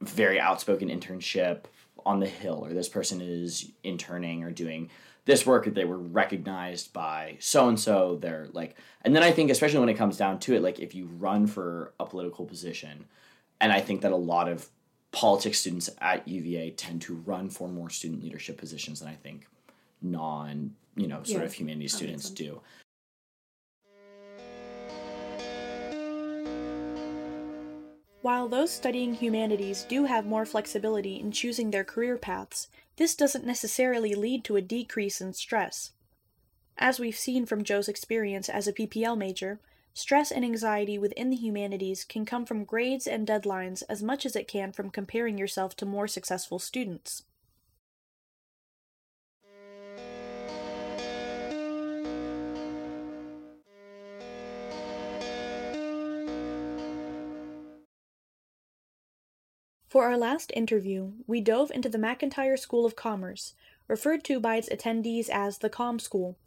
very 0.00 0.38
outspoken 0.38 0.88
internship 0.88 1.64
on 2.04 2.20
the 2.20 2.26
hill, 2.26 2.64
or 2.64 2.74
this 2.74 2.88
person 2.88 3.20
is 3.20 3.70
interning 3.82 4.44
or 4.44 4.50
doing 4.50 4.90
this 5.24 5.46
work 5.46 5.64
they 5.66 5.84
were 5.84 5.98
recognized 5.98 6.92
by 6.92 7.36
so 7.38 7.68
and 7.68 7.78
so. 7.78 8.16
They're 8.16 8.48
like, 8.52 8.76
and 9.02 9.14
then 9.14 9.22
I 9.22 9.30
think 9.30 9.50
especially 9.50 9.80
when 9.80 9.88
it 9.88 9.96
comes 9.96 10.16
down 10.16 10.38
to 10.40 10.54
it, 10.54 10.62
like 10.62 10.80
if 10.80 10.94
you 10.94 11.06
run 11.06 11.46
for 11.46 11.94
a 11.98 12.04
political 12.04 12.44
position, 12.44 13.06
and 13.60 13.72
I 13.72 13.80
think 13.80 14.02
that 14.02 14.12
a 14.12 14.16
lot 14.16 14.48
of 14.48 14.68
politics 15.12 15.60
students 15.60 15.90
at 16.00 16.26
UVA 16.26 16.70
tend 16.70 17.02
to 17.02 17.14
run 17.14 17.50
for 17.50 17.68
more 17.68 17.90
student 17.90 18.22
leadership 18.22 18.56
positions 18.58 19.00
than 19.00 19.08
I 19.08 19.14
think 19.14 19.46
non 20.00 20.74
you 20.96 21.06
know 21.06 21.22
sort 21.22 21.42
Yeah, 21.42 21.46
of 21.46 21.52
humanities 21.54 21.92
that 21.92 21.98
students 21.98 22.30
do. 22.30 22.60
While 28.22 28.48
those 28.48 28.70
studying 28.70 29.14
humanities 29.14 29.84
do 29.88 30.04
have 30.04 30.24
more 30.24 30.46
flexibility 30.46 31.18
in 31.18 31.32
choosing 31.32 31.70
their 31.70 31.82
career 31.82 32.16
paths, 32.16 32.68
this 32.96 33.16
doesn't 33.16 33.44
necessarily 33.44 34.14
lead 34.14 34.44
to 34.44 34.54
a 34.54 34.62
decrease 34.62 35.20
in 35.20 35.32
stress. 35.32 35.90
As 36.78 37.00
we've 37.00 37.16
seen 37.16 37.46
from 37.46 37.64
Joe's 37.64 37.88
experience 37.88 38.48
as 38.48 38.68
a 38.68 38.72
PPL 38.72 39.18
major, 39.18 39.58
stress 39.94 40.30
and 40.30 40.44
anxiety 40.44 40.98
within 40.98 41.30
the 41.30 41.36
humanities 41.36 42.04
can 42.04 42.24
come 42.24 42.46
from 42.46 42.64
grades 42.64 43.06
and 43.06 43.26
deadlines 43.26 43.82
as 43.88 44.02
much 44.02 44.24
as 44.24 44.36
it 44.36 44.48
can 44.48 44.72
from 44.72 44.90
comparing 44.90 45.38
yourself 45.38 45.76
to 45.76 45.86
more 45.86 46.08
successful 46.08 46.58
students. 46.58 47.24
For 59.92 60.06
our 60.06 60.16
last 60.16 60.50
interview, 60.54 61.12
we 61.26 61.42
dove 61.42 61.70
into 61.70 61.90
the 61.90 61.98
McIntire 61.98 62.58
School 62.58 62.86
of 62.86 62.96
Commerce, 62.96 63.52
referred 63.88 64.24
to 64.24 64.40
by 64.40 64.56
its 64.56 64.70
attendees 64.70 65.28
as 65.28 65.58
the 65.58 65.68
Com 65.68 65.98
School. 65.98 66.38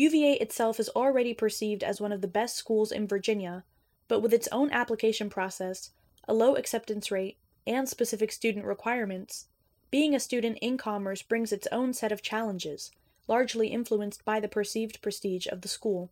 UVA 0.00 0.38
itself 0.38 0.80
is 0.80 0.88
already 0.96 1.34
perceived 1.34 1.84
as 1.84 2.00
one 2.00 2.10
of 2.10 2.22
the 2.22 2.26
best 2.26 2.56
schools 2.56 2.90
in 2.90 3.06
Virginia, 3.06 3.64
but 4.08 4.20
with 4.20 4.32
its 4.32 4.48
own 4.50 4.70
application 4.70 5.28
process, 5.28 5.90
a 6.26 6.32
low 6.32 6.54
acceptance 6.54 7.10
rate, 7.10 7.36
and 7.66 7.86
specific 7.86 8.32
student 8.32 8.64
requirements, 8.64 9.48
being 9.90 10.14
a 10.14 10.18
student 10.18 10.56
in 10.62 10.78
commerce 10.78 11.20
brings 11.20 11.52
its 11.52 11.68
own 11.70 11.92
set 11.92 12.12
of 12.12 12.22
challenges, 12.22 12.90
largely 13.28 13.68
influenced 13.68 14.24
by 14.24 14.40
the 14.40 14.48
perceived 14.48 15.02
prestige 15.02 15.46
of 15.46 15.60
the 15.60 15.68
school. 15.68 16.10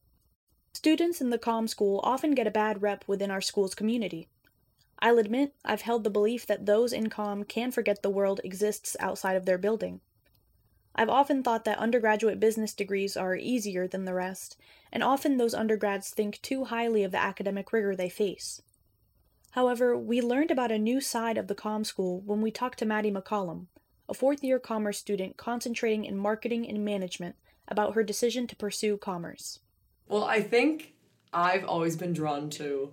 Students 0.75 1.23
in 1.23 1.31
the 1.31 1.39
Com 1.39 1.67
School 1.67 2.01
often 2.05 2.33
get 2.33 2.47
a 2.47 2.51
bad 2.51 2.83
rep 2.83 3.05
within 3.09 3.31
our 3.31 3.41
school's 3.41 3.75
community. 3.75 4.29
I'll 4.99 5.17
admit 5.17 5.55
I've 5.65 5.81
held 5.81 6.05
the 6.05 6.11
belief 6.11 6.45
that 6.45 6.67
those 6.67 6.93
in 6.93 7.09
com 7.09 7.43
can 7.43 7.71
forget 7.71 8.03
the 8.03 8.11
world 8.11 8.43
exists 8.45 8.99
outside 9.01 9.37
of 9.37 9.47
their 9.47 9.57
building. 9.57 10.03
I've 10.99 11.09
often 11.09 11.45
thought 11.45 11.65
that 11.65 11.79
undergraduate 11.79 12.41
business 12.41 12.75
degrees 12.75 13.17
are 13.17 13.37
easier 13.37 13.87
than 13.87 14.05
the 14.05 14.15
rest, 14.15 14.57
and 14.93 15.01
often 15.01 15.37
those 15.37 15.55
undergrads 15.55 16.11
think 16.11 16.43
too 16.43 16.65
highly 16.65 17.05
of 17.05 17.13
the 17.13 17.23
academic 17.23 17.73
rigor 17.73 17.95
they 17.95 18.09
face. 18.09 18.61
However, 19.53 19.97
we 19.97 20.21
learned 20.21 20.51
about 20.51 20.73
a 20.73 20.79
new 20.79 21.01
side 21.01 21.39
of 21.39 21.47
the 21.47 21.55
com 21.55 21.85
school 21.85 22.21
when 22.27 22.41
we 22.41 22.51
talked 22.51 22.81
to 22.81 22.85
Maddie 22.85 23.13
McCollum, 23.13 23.67
a 24.09 24.15
fourth 24.15 24.43
year 24.43 24.59
commerce 24.59 24.99
student 24.99 25.37
concentrating 25.37 26.05
in 26.05 26.17
marketing 26.17 26.69
and 26.69 26.85
management, 26.85 27.37
about 27.69 27.95
her 27.95 28.03
decision 28.03 28.49
to 28.49 28.57
pursue 28.57 28.97
commerce. 28.97 29.61
Well, 30.09 30.25
I 30.25 30.41
think 30.41 30.95
I've 31.33 31.65
always 31.65 31.95
been 31.95 32.13
drawn 32.13 32.51
to 32.51 32.93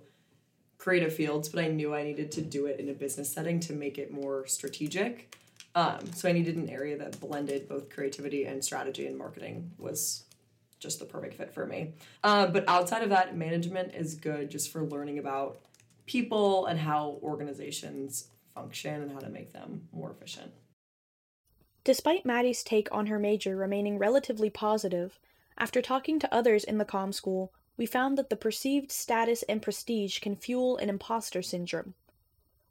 creative 0.78 1.12
fields, 1.12 1.48
but 1.48 1.64
I 1.64 1.66
knew 1.66 1.92
I 1.92 2.04
needed 2.04 2.30
to 2.32 2.40
do 2.40 2.66
it 2.66 2.78
in 2.78 2.88
a 2.88 2.94
business 2.94 3.32
setting 3.32 3.58
to 3.60 3.72
make 3.72 3.98
it 3.98 4.12
more 4.12 4.46
strategic. 4.46 5.36
Um, 5.76 6.10
so 6.14 6.26
I 6.26 6.32
needed 6.32 6.56
an 6.56 6.70
area 6.70 6.96
that 6.96 7.20
blended 7.20 7.68
both 7.68 7.90
creativity 7.90 8.46
and 8.46 8.64
strategy, 8.64 9.06
and 9.06 9.16
marketing 9.16 9.70
was 9.76 10.24
just 10.78 10.98
the 10.98 11.04
perfect 11.04 11.34
fit 11.34 11.52
for 11.52 11.66
me. 11.66 11.92
Uh, 12.24 12.46
but 12.46 12.64
outside 12.66 13.02
of 13.02 13.10
that, 13.10 13.36
management 13.36 13.94
is 13.94 14.14
good 14.14 14.50
just 14.50 14.72
for 14.72 14.82
learning 14.82 15.18
about 15.18 15.60
people 16.06 16.64
and 16.64 16.80
how 16.80 17.18
organizations 17.22 18.28
function 18.54 19.02
and 19.02 19.12
how 19.12 19.18
to 19.18 19.28
make 19.28 19.52
them 19.52 19.86
more 19.92 20.10
efficient. 20.10 20.50
Despite 21.84 22.24
Maddie's 22.24 22.64
take 22.64 22.88
on 22.90 23.06
her 23.08 23.18
major 23.18 23.54
remaining 23.54 23.98
relatively 23.98 24.48
positive, 24.48 25.20
after 25.58 25.82
talking 25.82 26.18
to 26.20 26.34
others 26.34 26.64
in 26.64 26.78
the 26.78 26.84
com 26.86 27.12
school, 27.12 27.52
we 27.76 27.84
found 27.84 28.16
that 28.16 28.30
the 28.30 28.36
perceived 28.36 28.90
status 28.90 29.42
and 29.42 29.60
prestige 29.60 30.20
can 30.20 30.36
fuel 30.36 30.78
an 30.78 30.88
imposter 30.88 31.42
syndrome. 31.42 31.92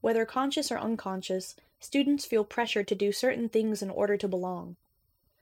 Whether 0.01 0.25
conscious 0.25 0.71
or 0.71 0.79
unconscious, 0.79 1.55
students 1.79 2.25
feel 2.25 2.43
pressure 2.43 2.83
to 2.83 2.95
do 2.95 3.11
certain 3.11 3.49
things 3.49 3.81
in 3.81 3.89
order 3.89 4.17
to 4.17 4.27
belong. 4.27 4.75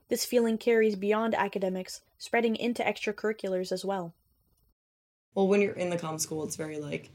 This 0.10 0.26
feeling 0.26 0.58
carries 0.58 0.96
beyond 0.96 1.34
academics, 1.36 2.02
spreading 2.18 2.56
into 2.56 2.84
extracurriculars 2.84 3.72
as 3.72 3.84
well. 3.84 4.14
Well, 5.34 5.48
when 5.48 5.62
you're 5.62 5.74
in 5.74 5.90
the 5.90 5.98
com 5.98 6.20
school, 6.20 6.44
it's 6.44 6.56
very 6.56 6.78
like 6.78 7.10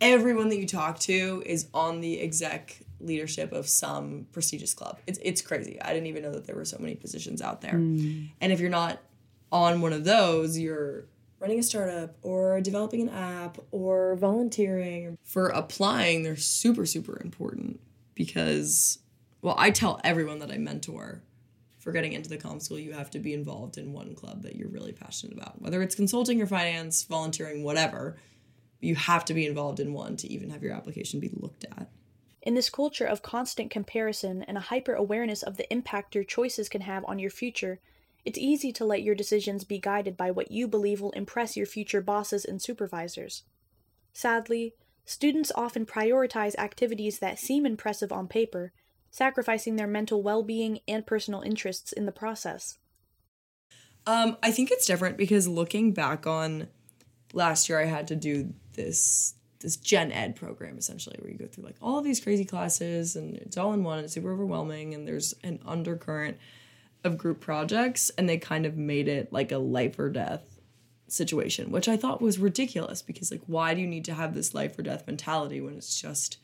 everyone 0.00 0.48
that 0.50 0.58
you 0.58 0.66
talk 0.66 0.98
to 1.00 1.42
is 1.46 1.68
on 1.72 2.00
the 2.00 2.20
exec 2.20 2.82
leadership 3.00 3.52
of 3.52 3.66
some 3.68 4.26
prestigious 4.32 4.74
club. 4.74 4.98
It's 5.06 5.18
it's 5.22 5.40
crazy. 5.40 5.80
I 5.80 5.92
didn't 5.92 6.08
even 6.08 6.22
know 6.22 6.32
that 6.32 6.46
there 6.46 6.56
were 6.56 6.64
so 6.64 6.78
many 6.78 6.94
positions 6.94 7.40
out 7.40 7.60
there. 7.60 7.74
Mm. 7.74 8.30
And 8.40 8.52
if 8.52 8.60
you're 8.60 8.70
not 8.70 9.00
on 9.50 9.80
one 9.80 9.92
of 9.92 10.04
those, 10.04 10.58
you're 10.58 11.06
running 11.38 11.58
a 11.58 11.62
startup 11.62 12.16
or 12.22 12.60
developing 12.60 13.00
an 13.00 13.08
app 13.08 13.58
or 13.70 14.16
volunteering. 14.16 15.16
For 15.24 15.48
applying, 15.48 16.22
they're 16.22 16.36
super 16.36 16.84
super 16.84 17.20
important 17.24 17.80
because 18.20 18.98
well, 19.40 19.54
I 19.56 19.70
tell 19.70 19.98
everyone 20.04 20.40
that 20.40 20.50
I 20.50 20.58
mentor 20.58 21.22
for 21.78 21.90
getting 21.90 22.12
into 22.12 22.28
the 22.28 22.36
com 22.36 22.60
school, 22.60 22.78
you 22.78 22.92
have 22.92 23.08
to 23.12 23.18
be 23.18 23.32
involved 23.32 23.78
in 23.78 23.94
one 23.94 24.14
club 24.14 24.42
that 24.42 24.56
you're 24.56 24.68
really 24.68 24.92
passionate 24.92 25.34
about. 25.34 25.62
Whether 25.62 25.80
it's 25.80 25.94
consulting 25.94 26.42
or 26.42 26.46
finance, 26.46 27.02
volunteering, 27.04 27.64
whatever, 27.64 28.18
you 28.78 28.94
have 28.94 29.24
to 29.24 29.32
be 29.32 29.46
involved 29.46 29.80
in 29.80 29.94
one 29.94 30.18
to 30.18 30.30
even 30.30 30.50
have 30.50 30.62
your 30.62 30.74
application 30.74 31.18
be 31.18 31.30
looked 31.32 31.64
at. 31.64 31.88
In 32.42 32.52
this 32.52 32.68
culture 32.68 33.06
of 33.06 33.22
constant 33.22 33.70
comparison 33.70 34.42
and 34.42 34.58
a 34.58 34.68
hyper 34.68 34.92
awareness 34.92 35.42
of 35.42 35.56
the 35.56 35.72
impact 35.72 36.14
your 36.14 36.24
choices 36.24 36.68
can 36.68 36.82
have 36.82 37.06
on 37.06 37.18
your 37.18 37.30
future, 37.30 37.80
it's 38.26 38.38
easy 38.38 38.70
to 38.72 38.84
let 38.84 39.02
your 39.02 39.14
decisions 39.14 39.64
be 39.64 39.78
guided 39.78 40.14
by 40.14 40.30
what 40.30 40.50
you 40.50 40.68
believe 40.68 41.00
will 41.00 41.12
impress 41.12 41.56
your 41.56 41.64
future 41.64 42.02
bosses 42.02 42.44
and 42.44 42.60
supervisors. 42.60 43.44
Sadly, 44.12 44.74
students 45.04 45.52
often 45.54 45.86
prioritize 45.86 46.56
activities 46.58 47.18
that 47.18 47.38
seem 47.38 47.66
impressive 47.66 48.12
on 48.12 48.28
paper, 48.28 48.72
sacrificing 49.10 49.76
their 49.76 49.86
mental 49.86 50.22
well 50.22 50.42
being 50.42 50.80
and 50.86 51.06
personal 51.06 51.42
interests 51.42 51.92
in 51.92 52.06
the 52.06 52.12
process. 52.12 52.78
Um, 54.06 54.36
I 54.42 54.50
think 54.50 54.70
it's 54.70 54.86
different 54.86 55.16
because 55.16 55.46
looking 55.46 55.92
back 55.92 56.26
on 56.26 56.68
last 57.32 57.68
year, 57.68 57.80
I 57.80 57.84
had 57.84 58.08
to 58.08 58.16
do 58.16 58.54
this 58.74 59.34
this 59.60 59.76
gen 59.76 60.10
ed 60.10 60.36
program 60.36 60.78
essentially 60.78 61.16
where 61.20 61.30
you 61.30 61.38
go 61.38 61.46
through 61.46 61.64
like 61.64 61.76
all 61.82 61.98
of 61.98 62.04
these 62.04 62.18
crazy 62.18 62.44
classes 62.44 63.14
and 63.14 63.36
it's 63.36 63.56
all 63.58 63.72
in 63.74 63.84
one 63.84 63.98
and 63.98 64.06
it's 64.06 64.14
super 64.14 64.32
overwhelming 64.32 64.94
and 64.94 65.06
there's 65.06 65.34
an 65.44 65.60
undercurrent 65.66 66.38
of 67.04 67.18
group 67.18 67.40
projects 67.40 68.10
and 68.16 68.28
they 68.28 68.38
kind 68.38 68.66
of 68.66 68.76
made 68.76 69.06
it 69.06 69.32
like 69.32 69.52
a 69.52 69.58
life 69.58 69.98
or 69.98 70.08
death 70.08 70.49
situation, 71.12 71.70
which 71.70 71.88
I 71.88 71.96
thought 71.96 72.22
was 72.22 72.38
ridiculous 72.38 73.02
because 73.02 73.30
like 73.30 73.42
why 73.46 73.74
do 73.74 73.80
you 73.80 73.86
need 73.86 74.04
to 74.06 74.14
have 74.14 74.34
this 74.34 74.54
life 74.54 74.78
or 74.78 74.82
death 74.82 75.06
mentality 75.06 75.60
when 75.60 75.74
it's 75.74 76.00
just 76.00 76.38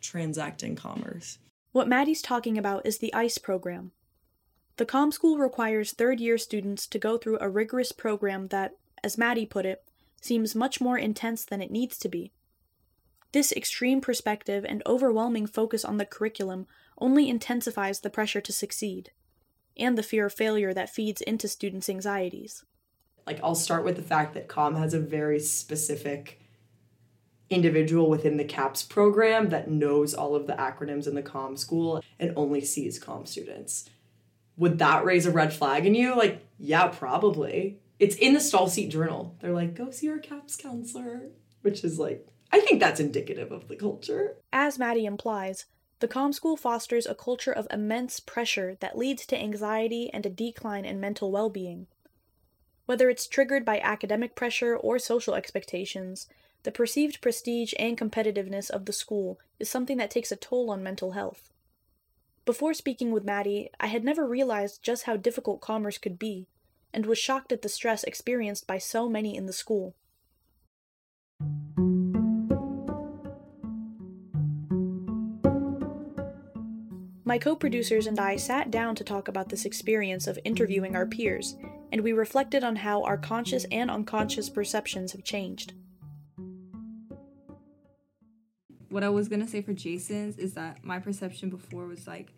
transacting 0.00 0.76
commerce? 0.76 1.38
What 1.72 1.88
Maddie's 1.88 2.22
talking 2.22 2.58
about 2.58 2.84
is 2.84 2.98
the 2.98 3.14
ICE 3.14 3.38
program. 3.38 3.92
The 4.76 4.86
Com 4.86 5.12
School 5.12 5.38
requires 5.38 5.92
third 5.92 6.20
year 6.20 6.38
students 6.38 6.86
to 6.86 6.98
go 6.98 7.18
through 7.18 7.38
a 7.40 7.48
rigorous 7.48 7.92
program 7.92 8.48
that, 8.48 8.76
as 9.04 9.18
Maddie 9.18 9.46
put 9.46 9.66
it, 9.66 9.84
seems 10.20 10.54
much 10.54 10.80
more 10.80 10.98
intense 10.98 11.44
than 11.44 11.62
it 11.62 11.70
needs 11.70 11.98
to 11.98 12.08
be. 12.08 12.32
This 13.32 13.52
extreme 13.52 14.00
perspective 14.00 14.64
and 14.68 14.82
overwhelming 14.86 15.46
focus 15.46 15.84
on 15.84 15.98
the 15.98 16.06
curriculum 16.06 16.66
only 16.98 17.28
intensifies 17.28 18.00
the 18.00 18.10
pressure 18.10 18.40
to 18.40 18.52
succeed, 18.52 19.12
and 19.76 19.96
the 19.96 20.02
fear 20.02 20.26
of 20.26 20.32
failure 20.32 20.74
that 20.74 20.90
feeds 20.90 21.20
into 21.20 21.46
students' 21.46 21.88
anxieties. 21.88 22.64
Like, 23.26 23.40
I'll 23.42 23.54
start 23.54 23.84
with 23.84 23.96
the 23.96 24.02
fact 24.02 24.34
that 24.34 24.48
COM 24.48 24.76
has 24.76 24.94
a 24.94 25.00
very 25.00 25.40
specific 25.40 26.40
individual 27.48 28.08
within 28.08 28.36
the 28.36 28.44
CAPS 28.44 28.82
program 28.82 29.48
that 29.48 29.70
knows 29.70 30.14
all 30.14 30.34
of 30.34 30.46
the 30.46 30.52
acronyms 30.54 31.06
in 31.06 31.14
the 31.14 31.22
COM 31.22 31.56
school 31.56 32.02
and 32.18 32.32
only 32.36 32.60
sees 32.60 32.98
COM 32.98 33.26
students. 33.26 33.90
Would 34.56 34.78
that 34.78 35.04
raise 35.04 35.26
a 35.26 35.30
red 35.30 35.52
flag 35.52 35.86
in 35.86 35.94
you? 35.94 36.16
Like, 36.16 36.44
yeah, 36.58 36.86
probably. 36.88 37.80
It's 37.98 38.16
in 38.16 38.34
the 38.34 38.40
stall 38.40 38.68
seat 38.68 38.90
journal. 38.90 39.36
They're 39.40 39.52
like, 39.52 39.74
go 39.74 39.90
see 39.90 40.08
our 40.08 40.18
CAPS 40.18 40.56
counselor, 40.56 41.30
which 41.62 41.84
is 41.84 41.98
like, 41.98 42.26
I 42.52 42.60
think 42.60 42.80
that's 42.80 43.00
indicative 43.00 43.52
of 43.52 43.68
the 43.68 43.76
culture. 43.76 44.36
As 44.52 44.78
Maddie 44.78 45.06
implies, 45.06 45.66
the 46.00 46.08
Com 46.08 46.32
School 46.32 46.56
fosters 46.56 47.06
a 47.06 47.14
culture 47.14 47.52
of 47.52 47.68
immense 47.70 48.20
pressure 48.20 48.76
that 48.80 48.96
leads 48.96 49.26
to 49.26 49.38
anxiety 49.38 50.10
and 50.12 50.24
a 50.24 50.30
decline 50.30 50.84
in 50.84 50.98
mental 50.98 51.30
well 51.30 51.50
being. 51.50 51.88
Whether 52.90 53.08
it's 53.08 53.28
triggered 53.28 53.64
by 53.64 53.78
academic 53.78 54.34
pressure 54.34 54.76
or 54.76 54.98
social 54.98 55.36
expectations, 55.36 56.26
the 56.64 56.72
perceived 56.72 57.20
prestige 57.20 57.72
and 57.78 57.96
competitiveness 57.96 58.68
of 58.68 58.84
the 58.84 58.92
school 58.92 59.38
is 59.60 59.68
something 59.68 59.96
that 59.98 60.10
takes 60.10 60.32
a 60.32 60.36
toll 60.36 60.72
on 60.72 60.82
mental 60.82 61.12
health. 61.12 61.52
Before 62.44 62.74
speaking 62.74 63.12
with 63.12 63.22
Maddie, 63.24 63.70
I 63.78 63.86
had 63.86 64.02
never 64.02 64.26
realized 64.26 64.82
just 64.82 65.04
how 65.04 65.16
difficult 65.16 65.60
commerce 65.60 65.98
could 65.98 66.18
be, 66.18 66.48
and 66.92 67.06
was 67.06 67.16
shocked 67.16 67.52
at 67.52 67.62
the 67.62 67.68
stress 67.68 68.02
experienced 68.02 68.66
by 68.66 68.78
so 68.78 69.08
many 69.08 69.36
in 69.36 69.46
the 69.46 69.52
school. 69.52 69.94
My 77.24 77.38
co 77.38 77.54
producers 77.54 78.08
and 78.08 78.18
I 78.18 78.34
sat 78.34 78.72
down 78.72 78.96
to 78.96 79.04
talk 79.04 79.28
about 79.28 79.48
this 79.48 79.64
experience 79.64 80.26
of 80.26 80.40
interviewing 80.44 80.96
our 80.96 81.06
peers, 81.06 81.54
and 81.92 82.02
we 82.02 82.12
reflected 82.12 82.64
on 82.64 82.76
how 82.76 83.02
our 83.02 83.16
conscious 83.16 83.64
and 83.70 83.90
unconscious 83.90 84.48
perceptions 84.48 85.12
have 85.12 85.24
changed. 85.24 85.72
What 88.88 89.04
I 89.04 89.08
was 89.08 89.28
gonna 89.28 89.46
say 89.46 89.62
for 89.62 89.72
Jason's 89.72 90.38
is 90.38 90.54
that 90.54 90.84
my 90.84 90.98
perception 90.98 91.50
before 91.50 91.86
was 91.86 92.06
like 92.06 92.32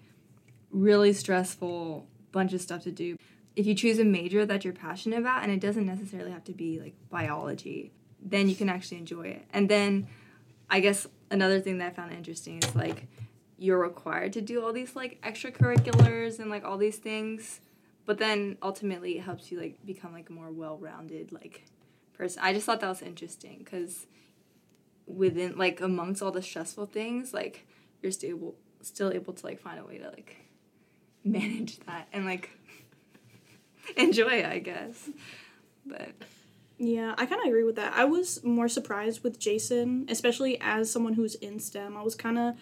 really 0.70 1.12
stressful, 1.12 2.06
bunch 2.30 2.52
of 2.52 2.60
stuff 2.60 2.82
to 2.84 2.90
do. 2.90 3.16
If 3.54 3.66
you 3.66 3.74
choose 3.74 3.98
a 3.98 4.04
major 4.04 4.46
that 4.46 4.64
you're 4.64 4.72
passionate 4.72 5.18
about, 5.18 5.42
and 5.42 5.52
it 5.52 5.60
doesn't 5.60 5.86
necessarily 5.86 6.30
have 6.30 6.44
to 6.44 6.52
be 6.52 6.80
like 6.80 6.94
biology, 7.10 7.92
then 8.20 8.48
you 8.48 8.54
can 8.54 8.68
actually 8.68 8.98
enjoy 8.98 9.28
it. 9.28 9.44
And 9.52 9.68
then 9.68 10.08
I 10.70 10.80
guess 10.80 11.06
another 11.30 11.60
thing 11.60 11.78
that 11.78 11.92
I 11.92 11.94
found 11.94 12.12
interesting 12.12 12.58
is 12.58 12.74
like 12.74 13.06
you're 13.58 13.78
required 13.78 14.32
to 14.32 14.40
do 14.40 14.64
all 14.64 14.72
these 14.72 14.96
like 14.96 15.20
extracurriculars 15.22 16.38
and 16.38 16.50
like 16.50 16.64
all 16.64 16.78
these 16.78 16.96
things 16.96 17.60
but 18.06 18.18
then 18.18 18.56
ultimately 18.62 19.18
it 19.18 19.22
helps 19.22 19.50
you 19.50 19.60
like 19.60 19.84
become 19.84 20.12
like 20.12 20.28
a 20.28 20.32
more 20.32 20.50
well-rounded 20.50 21.32
like 21.32 21.64
person 22.14 22.40
i 22.42 22.52
just 22.52 22.66
thought 22.66 22.80
that 22.80 22.88
was 22.88 23.02
interesting 23.02 23.58
because 23.58 24.06
within 25.06 25.56
like 25.56 25.80
amongst 25.80 26.22
all 26.22 26.30
the 26.30 26.42
stressful 26.42 26.86
things 26.86 27.34
like 27.34 27.66
you're 28.02 28.12
still 28.12 28.30
able, 28.30 28.54
still 28.80 29.12
able 29.12 29.32
to 29.32 29.46
like 29.46 29.60
find 29.60 29.78
a 29.78 29.84
way 29.84 29.98
to 29.98 30.08
like 30.08 30.36
manage 31.24 31.78
that 31.80 32.08
and 32.12 32.24
like 32.24 32.50
enjoy 33.96 34.28
it 34.28 34.46
i 34.46 34.58
guess 34.58 35.08
but 35.84 36.12
yeah, 36.78 37.14
I 37.16 37.26
kind 37.26 37.40
of 37.40 37.46
agree 37.46 37.62
with 37.62 37.76
that. 37.76 37.92
I 37.94 38.04
was 38.06 38.42
more 38.42 38.68
surprised 38.68 39.22
with 39.22 39.38
Jason, 39.38 40.06
especially 40.08 40.60
as 40.60 40.90
someone 40.90 41.14
who's 41.14 41.36
in 41.36 41.60
STEM. 41.60 41.96
I 41.96 42.02
was 42.02 42.16
kind 42.16 42.36
of 42.36 42.54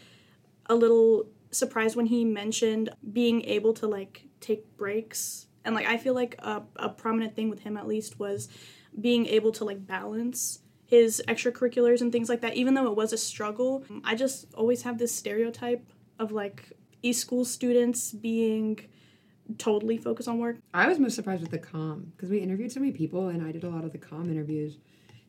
a 0.66 0.74
little 0.74 1.24
surprised 1.50 1.96
when 1.96 2.04
he 2.04 2.26
mentioned 2.26 2.90
being 3.14 3.42
able 3.46 3.72
to 3.74 3.86
like 3.86 4.28
take 4.40 4.76
breaks. 4.76 5.46
And 5.64 5.74
like 5.74 5.86
i 5.86 5.98
feel 5.98 6.14
like 6.14 6.36
a, 6.38 6.62
a 6.76 6.88
prominent 6.88 7.36
thing 7.36 7.50
with 7.50 7.60
him 7.60 7.76
at 7.76 7.86
least 7.86 8.18
was 8.18 8.48
being 8.98 9.26
able 9.26 9.52
to 9.52 9.64
like 9.64 9.86
balance 9.86 10.60
his 10.86 11.22
extracurriculars 11.28 12.00
and 12.00 12.10
things 12.10 12.28
like 12.28 12.40
that 12.40 12.54
even 12.54 12.74
though 12.74 12.86
it 12.86 12.96
was 12.96 13.12
a 13.12 13.16
struggle. 13.16 13.84
I 14.02 14.16
just 14.16 14.52
always 14.54 14.82
have 14.82 14.98
this 14.98 15.14
stereotype 15.14 15.86
of 16.18 16.32
like 16.32 16.72
E-school 17.02 17.44
students 17.44 18.12
being 18.12 18.80
totally 19.58 19.98
focused 19.98 20.28
on 20.28 20.38
work. 20.38 20.56
I 20.74 20.88
was 20.88 20.98
most 20.98 21.14
surprised 21.14 21.42
with 21.42 21.50
the 21.50 21.58
com 21.58 22.12
because 22.16 22.28
we 22.28 22.38
interviewed 22.38 22.72
so 22.72 22.80
many 22.80 22.92
people 22.92 23.28
and 23.28 23.46
i 23.46 23.52
did 23.52 23.64
a 23.64 23.68
lot 23.68 23.84
of 23.84 23.92
the 23.92 23.98
com 23.98 24.30
interviews. 24.30 24.78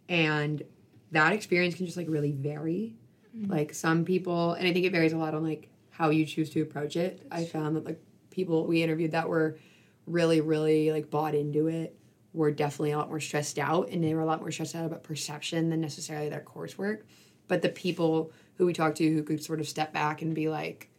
And 0.10 0.64
that 1.12 1.34
experience 1.34 1.76
can 1.76 1.86
just 1.86 1.98
like 1.98 2.08
really 2.10 2.32
vary. 2.32 2.96
Mm-hmm. 3.38 3.52
Like 3.52 3.74
some 3.74 4.04
people, 4.04 4.54
and 4.54 4.68
I 4.68 4.74
think 4.74 4.86
it 4.86 4.92
varies 4.92 5.14
a 5.14 5.18
lot 5.18 5.36
on 5.36 5.44
like 5.44 5.70
how 5.92 6.10
you 6.10 6.26
choose 6.26 6.50
to 6.52 6.62
approach 6.62 6.96
it. 6.96 7.26
I 7.32 7.46
found 7.46 7.76
that 7.76 7.86
like 7.86 8.02
people 8.32 8.66
we 8.66 8.84
interviewed 8.84 9.12
that 9.12 9.30
were 9.30 9.60
really, 10.08 10.42
really 10.42 10.92
like 10.92 11.10
bought 11.10 11.36
into 11.36 11.68
it 11.68 11.98
were 12.34 12.52
definitely 12.52 12.92
a 12.92 12.98
lot 12.98 13.10
more 13.10 13.20
stressed 13.20 13.60
out, 13.60 13.90
and 13.90 14.04
they 14.04 14.14
were 14.14 14.22
a 14.22 14.26
lot 14.26 14.40
more 14.40 14.52
stressed 14.52 14.76
out 14.76 14.86
about 14.86 15.04
perception 15.04 15.70
than 15.70 15.82
necessarily 15.82 16.30
their 16.30 16.42
coursework. 16.42 17.02
But 17.48 17.62
the 17.62 17.70
people 17.70 18.32
who 18.56 18.66
we 18.66 18.74
talked 18.74 18.98
to 18.98 19.14
who 19.14 19.24
could 19.24 19.44
sort 19.44 19.60
of 19.60 19.68
step 19.68 19.94
back 19.94 20.22
and 20.22 20.34
be 20.34 20.50
like, 20.50 20.90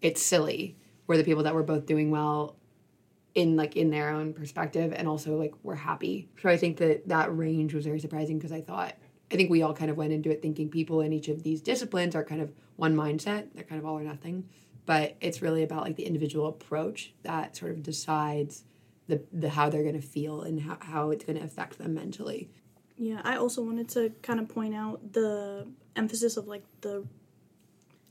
"It's 0.00 0.22
silly," 0.22 0.76
were 1.06 1.16
the 1.16 1.24
people 1.24 1.42
that 1.42 1.54
were 1.54 1.62
both 1.62 1.86
doing 1.86 2.10
well 2.10 2.56
in 3.34 3.56
like 3.56 3.76
in 3.76 3.90
their 3.90 4.10
own 4.10 4.32
perspective 4.32 4.92
and 4.94 5.06
also 5.06 5.36
like 5.36 5.54
were 5.62 5.74
happy. 5.74 6.28
So 6.40 6.48
I 6.48 6.56
think 6.56 6.78
that 6.78 7.08
that 7.08 7.36
range 7.36 7.74
was 7.74 7.84
very 7.84 8.00
surprising 8.00 8.38
because 8.38 8.52
I 8.52 8.60
thought 8.60 8.94
I 9.30 9.36
think 9.36 9.50
we 9.50 9.62
all 9.62 9.74
kind 9.74 9.90
of 9.90 9.96
went 9.96 10.12
into 10.12 10.30
it 10.30 10.40
thinking 10.40 10.68
people 10.70 11.02
in 11.02 11.12
each 11.12 11.28
of 11.28 11.42
these 11.42 11.60
disciplines 11.60 12.14
are 12.14 12.24
kind 12.24 12.40
of 12.40 12.52
one 12.76 12.96
mindset. 12.96 13.48
They're 13.54 13.64
kind 13.64 13.78
of 13.78 13.86
all 13.86 13.98
or 13.98 14.02
nothing. 14.02 14.48
But 14.88 15.18
it's 15.20 15.42
really 15.42 15.62
about 15.62 15.82
like 15.82 15.96
the 15.96 16.06
individual 16.06 16.48
approach 16.48 17.12
that 17.22 17.54
sort 17.54 17.72
of 17.72 17.82
decides 17.82 18.64
the, 19.06 19.20
the 19.34 19.50
how 19.50 19.68
they're 19.68 19.82
going 19.82 20.00
to 20.00 20.06
feel 20.06 20.40
and 20.40 20.62
how, 20.62 20.78
how 20.80 21.10
it's 21.10 21.26
going 21.26 21.38
to 21.38 21.44
affect 21.44 21.76
them 21.76 21.92
mentally. 21.92 22.48
Yeah, 22.96 23.20
I 23.22 23.36
also 23.36 23.60
wanted 23.62 23.90
to 23.90 24.14
kind 24.22 24.40
of 24.40 24.48
point 24.48 24.74
out 24.74 25.12
the 25.12 25.66
emphasis 25.94 26.38
of 26.38 26.48
like 26.48 26.62
the 26.80 27.06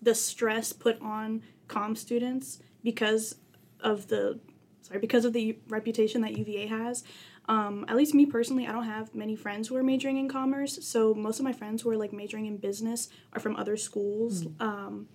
the 0.04 0.14
stress 0.14 0.72
put 0.72 1.02
on 1.02 1.42
com 1.68 1.96
students 1.96 2.60
because 2.84 3.38
of 3.80 4.08
the 4.10 4.40
sorry 4.84 5.00
because 5.00 5.26
of 5.26 5.34
the 5.34 5.58
reputation 5.70 6.22
that 6.22 6.38
UVA 6.38 6.68
has 6.68 7.04
um, 7.50 7.86
at 7.88 7.96
least 7.96 8.14
me 8.14 8.26
personally, 8.26 8.68
I 8.68 8.72
don't 8.74 8.84
have 8.84 9.16
many 9.16 9.36
friends 9.36 9.70
who 9.70 9.78
are 9.78 9.84
majoring 9.84 10.18
in 10.18 10.28
commerce. 10.28 10.86
So 10.86 11.14
most 11.14 11.40
of 11.40 11.46
my 11.46 11.54
friends 11.54 11.82
who 11.82 11.90
are 11.90 11.98
like 11.98 12.12
majoring 12.12 12.46
in 12.46 12.58
business 12.58 13.08
are 13.32 13.40
from 13.40 13.56
other 13.56 13.78
schools. 13.78 14.44
Mm. 14.44 14.62
Um, 14.62 15.08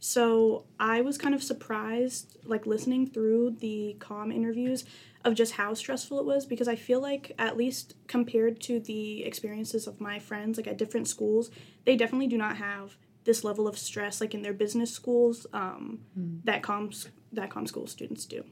so 0.00 0.64
I 0.78 1.00
was 1.00 1.18
kind 1.18 1.34
of 1.34 1.42
surprised, 1.42 2.38
like 2.44 2.66
listening 2.66 3.06
through 3.06 3.56
the 3.58 3.96
com 3.98 4.30
interviews, 4.30 4.84
of 5.24 5.34
just 5.34 5.52
how 5.52 5.74
stressful 5.74 6.18
it 6.18 6.24
was 6.24 6.46
because 6.46 6.68
I 6.68 6.76
feel 6.76 7.00
like 7.00 7.32
at 7.38 7.56
least 7.56 7.94
compared 8.06 8.60
to 8.62 8.78
the 8.80 9.24
experiences 9.24 9.86
of 9.86 10.00
my 10.00 10.18
friends, 10.18 10.56
like 10.56 10.66
at 10.66 10.78
different 10.78 11.08
schools, 11.08 11.50
they 11.84 11.96
definitely 11.96 12.28
do 12.28 12.38
not 12.38 12.56
have 12.56 12.96
this 13.24 13.44
level 13.44 13.68
of 13.68 13.76
stress 13.76 14.20
like 14.20 14.34
in 14.34 14.42
their 14.42 14.54
business 14.54 14.90
schools 14.90 15.46
um, 15.52 16.00
mm. 16.18 16.40
that 16.44 16.62
com 16.62 16.90
that 17.32 17.50
com 17.50 17.66
school 17.66 17.86
students 17.86 18.24
do. 18.24 18.44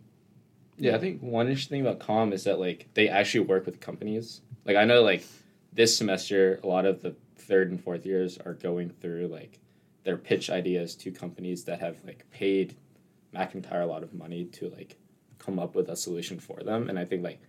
Yeah, 0.79 0.97
I 0.97 0.99
think 0.99 1.23
one 1.23 1.47
interesting 1.47 1.77
thing 1.79 1.87
about 1.87 2.01
Com 2.01 2.33
is 2.33 2.45
that 2.45 2.59
like 2.59 2.89
they 2.95 3.09
actually 3.09 3.47
work 3.47 3.65
with 3.65 3.81
companies. 3.81 4.43
Like 4.65 4.77
I 4.77 4.85
know 4.85 5.03
like 5.03 5.25
this 5.73 5.97
semester 5.97 6.61
a 6.63 6.67
lot 6.67 6.85
of 6.85 7.01
the 7.01 7.15
third 7.37 7.71
and 7.71 7.83
fourth 7.83 8.05
years 8.05 8.39
are 8.39 8.55
going 8.55 8.91
through 8.91 9.29
like 9.29 9.59
their 10.07 10.17
pitch 10.17 10.49
ideas 10.49 10.95
to 10.95 11.11
companies 11.11 11.65
that 11.65 11.81
have 11.81 11.97
like 12.07 12.25
paid 12.31 12.77
McIntire 13.35 13.83
a 13.83 13.87
lot 13.87 14.05
of 14.05 14.15
money 14.15 14.45
to 14.45 14.71
like 14.71 14.97
come 15.39 15.59
up 15.59 15.75
with 15.75 15.89
a 15.89 15.97
solution 15.97 16.39
for 16.39 16.61
them. 16.63 16.89
And 16.89 16.97
I 16.97 17.05
think 17.05 17.25
like 17.25 17.41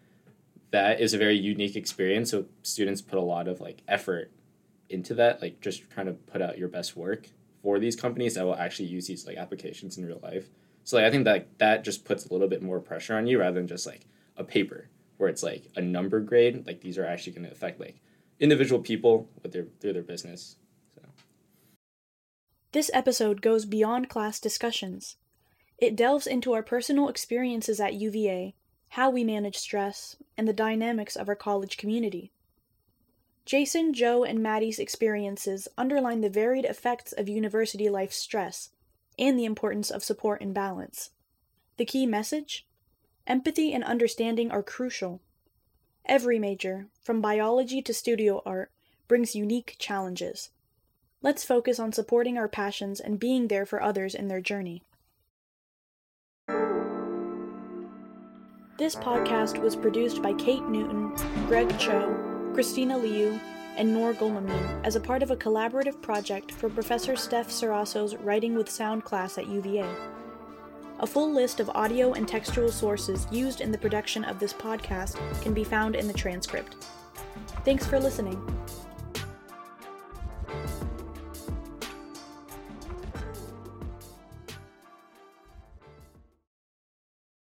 that 0.72 1.00
is 1.00 1.14
a 1.14 1.20
very 1.20 1.38
unique 1.38 1.76
experience. 1.76 2.32
So 2.32 2.46
students 2.64 3.00
put 3.00 3.20
a 3.20 3.22
lot 3.22 3.48
of 3.48 3.62
like 3.62 3.84
effort 3.88 4.32
into 4.90 5.14
that, 5.14 5.40
like 5.40 5.62
just 5.62 5.88
trying 5.92 6.08
to 6.08 6.14
put 6.14 6.42
out 6.42 6.58
your 6.58 6.68
best 6.68 6.98
work 6.98 7.30
for 7.62 7.78
these 7.78 7.96
companies 7.96 8.34
that 8.34 8.44
will 8.44 8.56
actually 8.56 8.88
use 8.88 9.06
these 9.06 9.28
like 9.28 9.38
applications 9.38 10.00
in 10.00 10.06
real 10.08 10.20
life. 10.24 10.50
So 10.84 10.98
like 10.98 11.06
I 11.06 11.12
think 11.12 11.26
that 11.26 11.60
that 11.60 11.84
just 11.84 12.06
puts 12.06 12.26
a 12.26 12.34
little 12.34 12.48
bit 12.48 12.64
more 12.64 12.80
pressure 12.80 13.16
on 13.16 13.28
you 13.28 13.40
rather 13.40 13.60
than 13.60 13.68
just 13.68 13.86
like 13.86 14.08
a 14.36 14.44
paper 14.44 14.90
where 15.18 15.30
it's 15.30 15.44
like 15.44 15.70
a 15.76 15.82
number 15.82 16.20
grade. 16.22 16.66
Like 16.66 16.82
these 16.82 16.98
are 16.98 17.06
actually 17.06 17.34
going 17.34 17.46
to 17.46 17.52
affect 17.52 17.80
like 17.80 18.02
individual 18.40 18.82
people 18.82 19.30
with 19.44 19.52
their 19.52 19.68
through 19.80 19.94
their 19.94 20.02
business. 20.02 20.56
This 22.74 22.92
episode 22.94 23.42
goes 23.42 23.66
beyond 23.66 24.10
class 24.10 24.40
discussions. 24.40 25.16
It 25.78 25.96
delves 25.96 26.28
into 26.28 26.54
our 26.54 26.64
personal 26.64 27.08
experiences 27.08 27.80
at 27.80 27.94
UVA, 27.94 28.56
how 28.90 29.10
we 29.10 29.24
manage 29.24 29.58
stress, 29.58 30.18
and 30.38 30.48
the 30.48 30.54
dynamics 30.54 31.16
of 31.16 31.30
our 31.30 31.36
college 31.36 31.78
community. 31.78 32.32
Jason, 33.46 33.94
Joe, 33.94 34.26
and 34.26 34.44
Maddie's 34.44 34.80
experiences 34.80 35.70
underline 35.78 36.20
the 36.20 36.30
varied 36.30 36.66
effects 36.66 37.14
of 37.14 37.30
university 37.30 37.90
life 37.90 38.12
stress 38.12 38.72
and 39.18 39.40
the 39.40 39.46
importance 39.46 39.90
of 39.90 40.04
support 40.04 40.42
and 40.42 40.54
balance. 40.54 41.12
The 41.78 41.86
key 41.86 42.06
message? 42.06 42.68
Empathy 43.26 43.72
and 43.72 43.84
understanding 43.84 44.52
are 44.52 44.64
crucial. 44.64 45.22
Every 46.06 46.40
major, 46.40 46.88
from 47.02 47.22
biology 47.22 47.82
to 47.84 47.94
studio 47.94 48.42
art, 48.46 48.72
brings 49.08 49.36
unique 49.36 49.76
challenges. 49.80 50.50
Let's 51.28 51.44
focus 51.44 51.78
on 51.78 51.92
supporting 51.92 52.38
our 52.38 52.48
passions 52.48 53.02
and 53.02 53.20
being 53.20 53.50
there 53.50 53.66
for 53.66 53.84
others 53.84 54.16
in 54.16 54.30
their 54.30 54.40
journey. 54.40 54.82
This 58.78 58.96
podcast 58.96 59.60
was 59.60 59.76
produced 59.76 60.22
by 60.22 60.32
Kate 60.36 60.64
Newton, 60.70 61.14
Greg 61.46 61.78
Cho, 61.78 62.16
Christina 62.54 62.98
Liu, 62.98 63.38
and 63.76 63.94
Nour 63.94 64.14
Goulmamine 64.14 64.86
as 64.86 64.96
a 64.96 65.02
part 65.02 65.22
of 65.22 65.30
a 65.30 65.36
collaborative 65.36 66.02
project 66.02 66.54
for 66.54 66.70
Professor 66.70 67.18
Steph 67.18 67.50
Ceraso's 67.50 68.16
Writing 68.16 68.56
with 68.56 68.70
Sound 68.70 69.04
class 69.04 69.38
at 69.38 69.50
UVA. 69.50 69.86
A 71.02 71.06
full 71.06 71.34
list 71.34 71.60
of 71.60 71.70
audio 71.72 72.14
and 72.14 72.26
textual 72.26 72.72
sources 72.72 73.28
used 73.32 73.60
in 73.60 73.74
the 73.74 73.78
production 73.78 74.24
of 74.24 74.40
this 74.40 74.54
podcast 74.54 75.20
can 75.42 75.54
be 75.54 75.66
found 75.66 75.94
in 75.94 76.08
the 76.08 76.14
transcript. 76.14 76.86
Thanks 77.66 77.86
for 77.86 78.00
listening. 78.00 78.42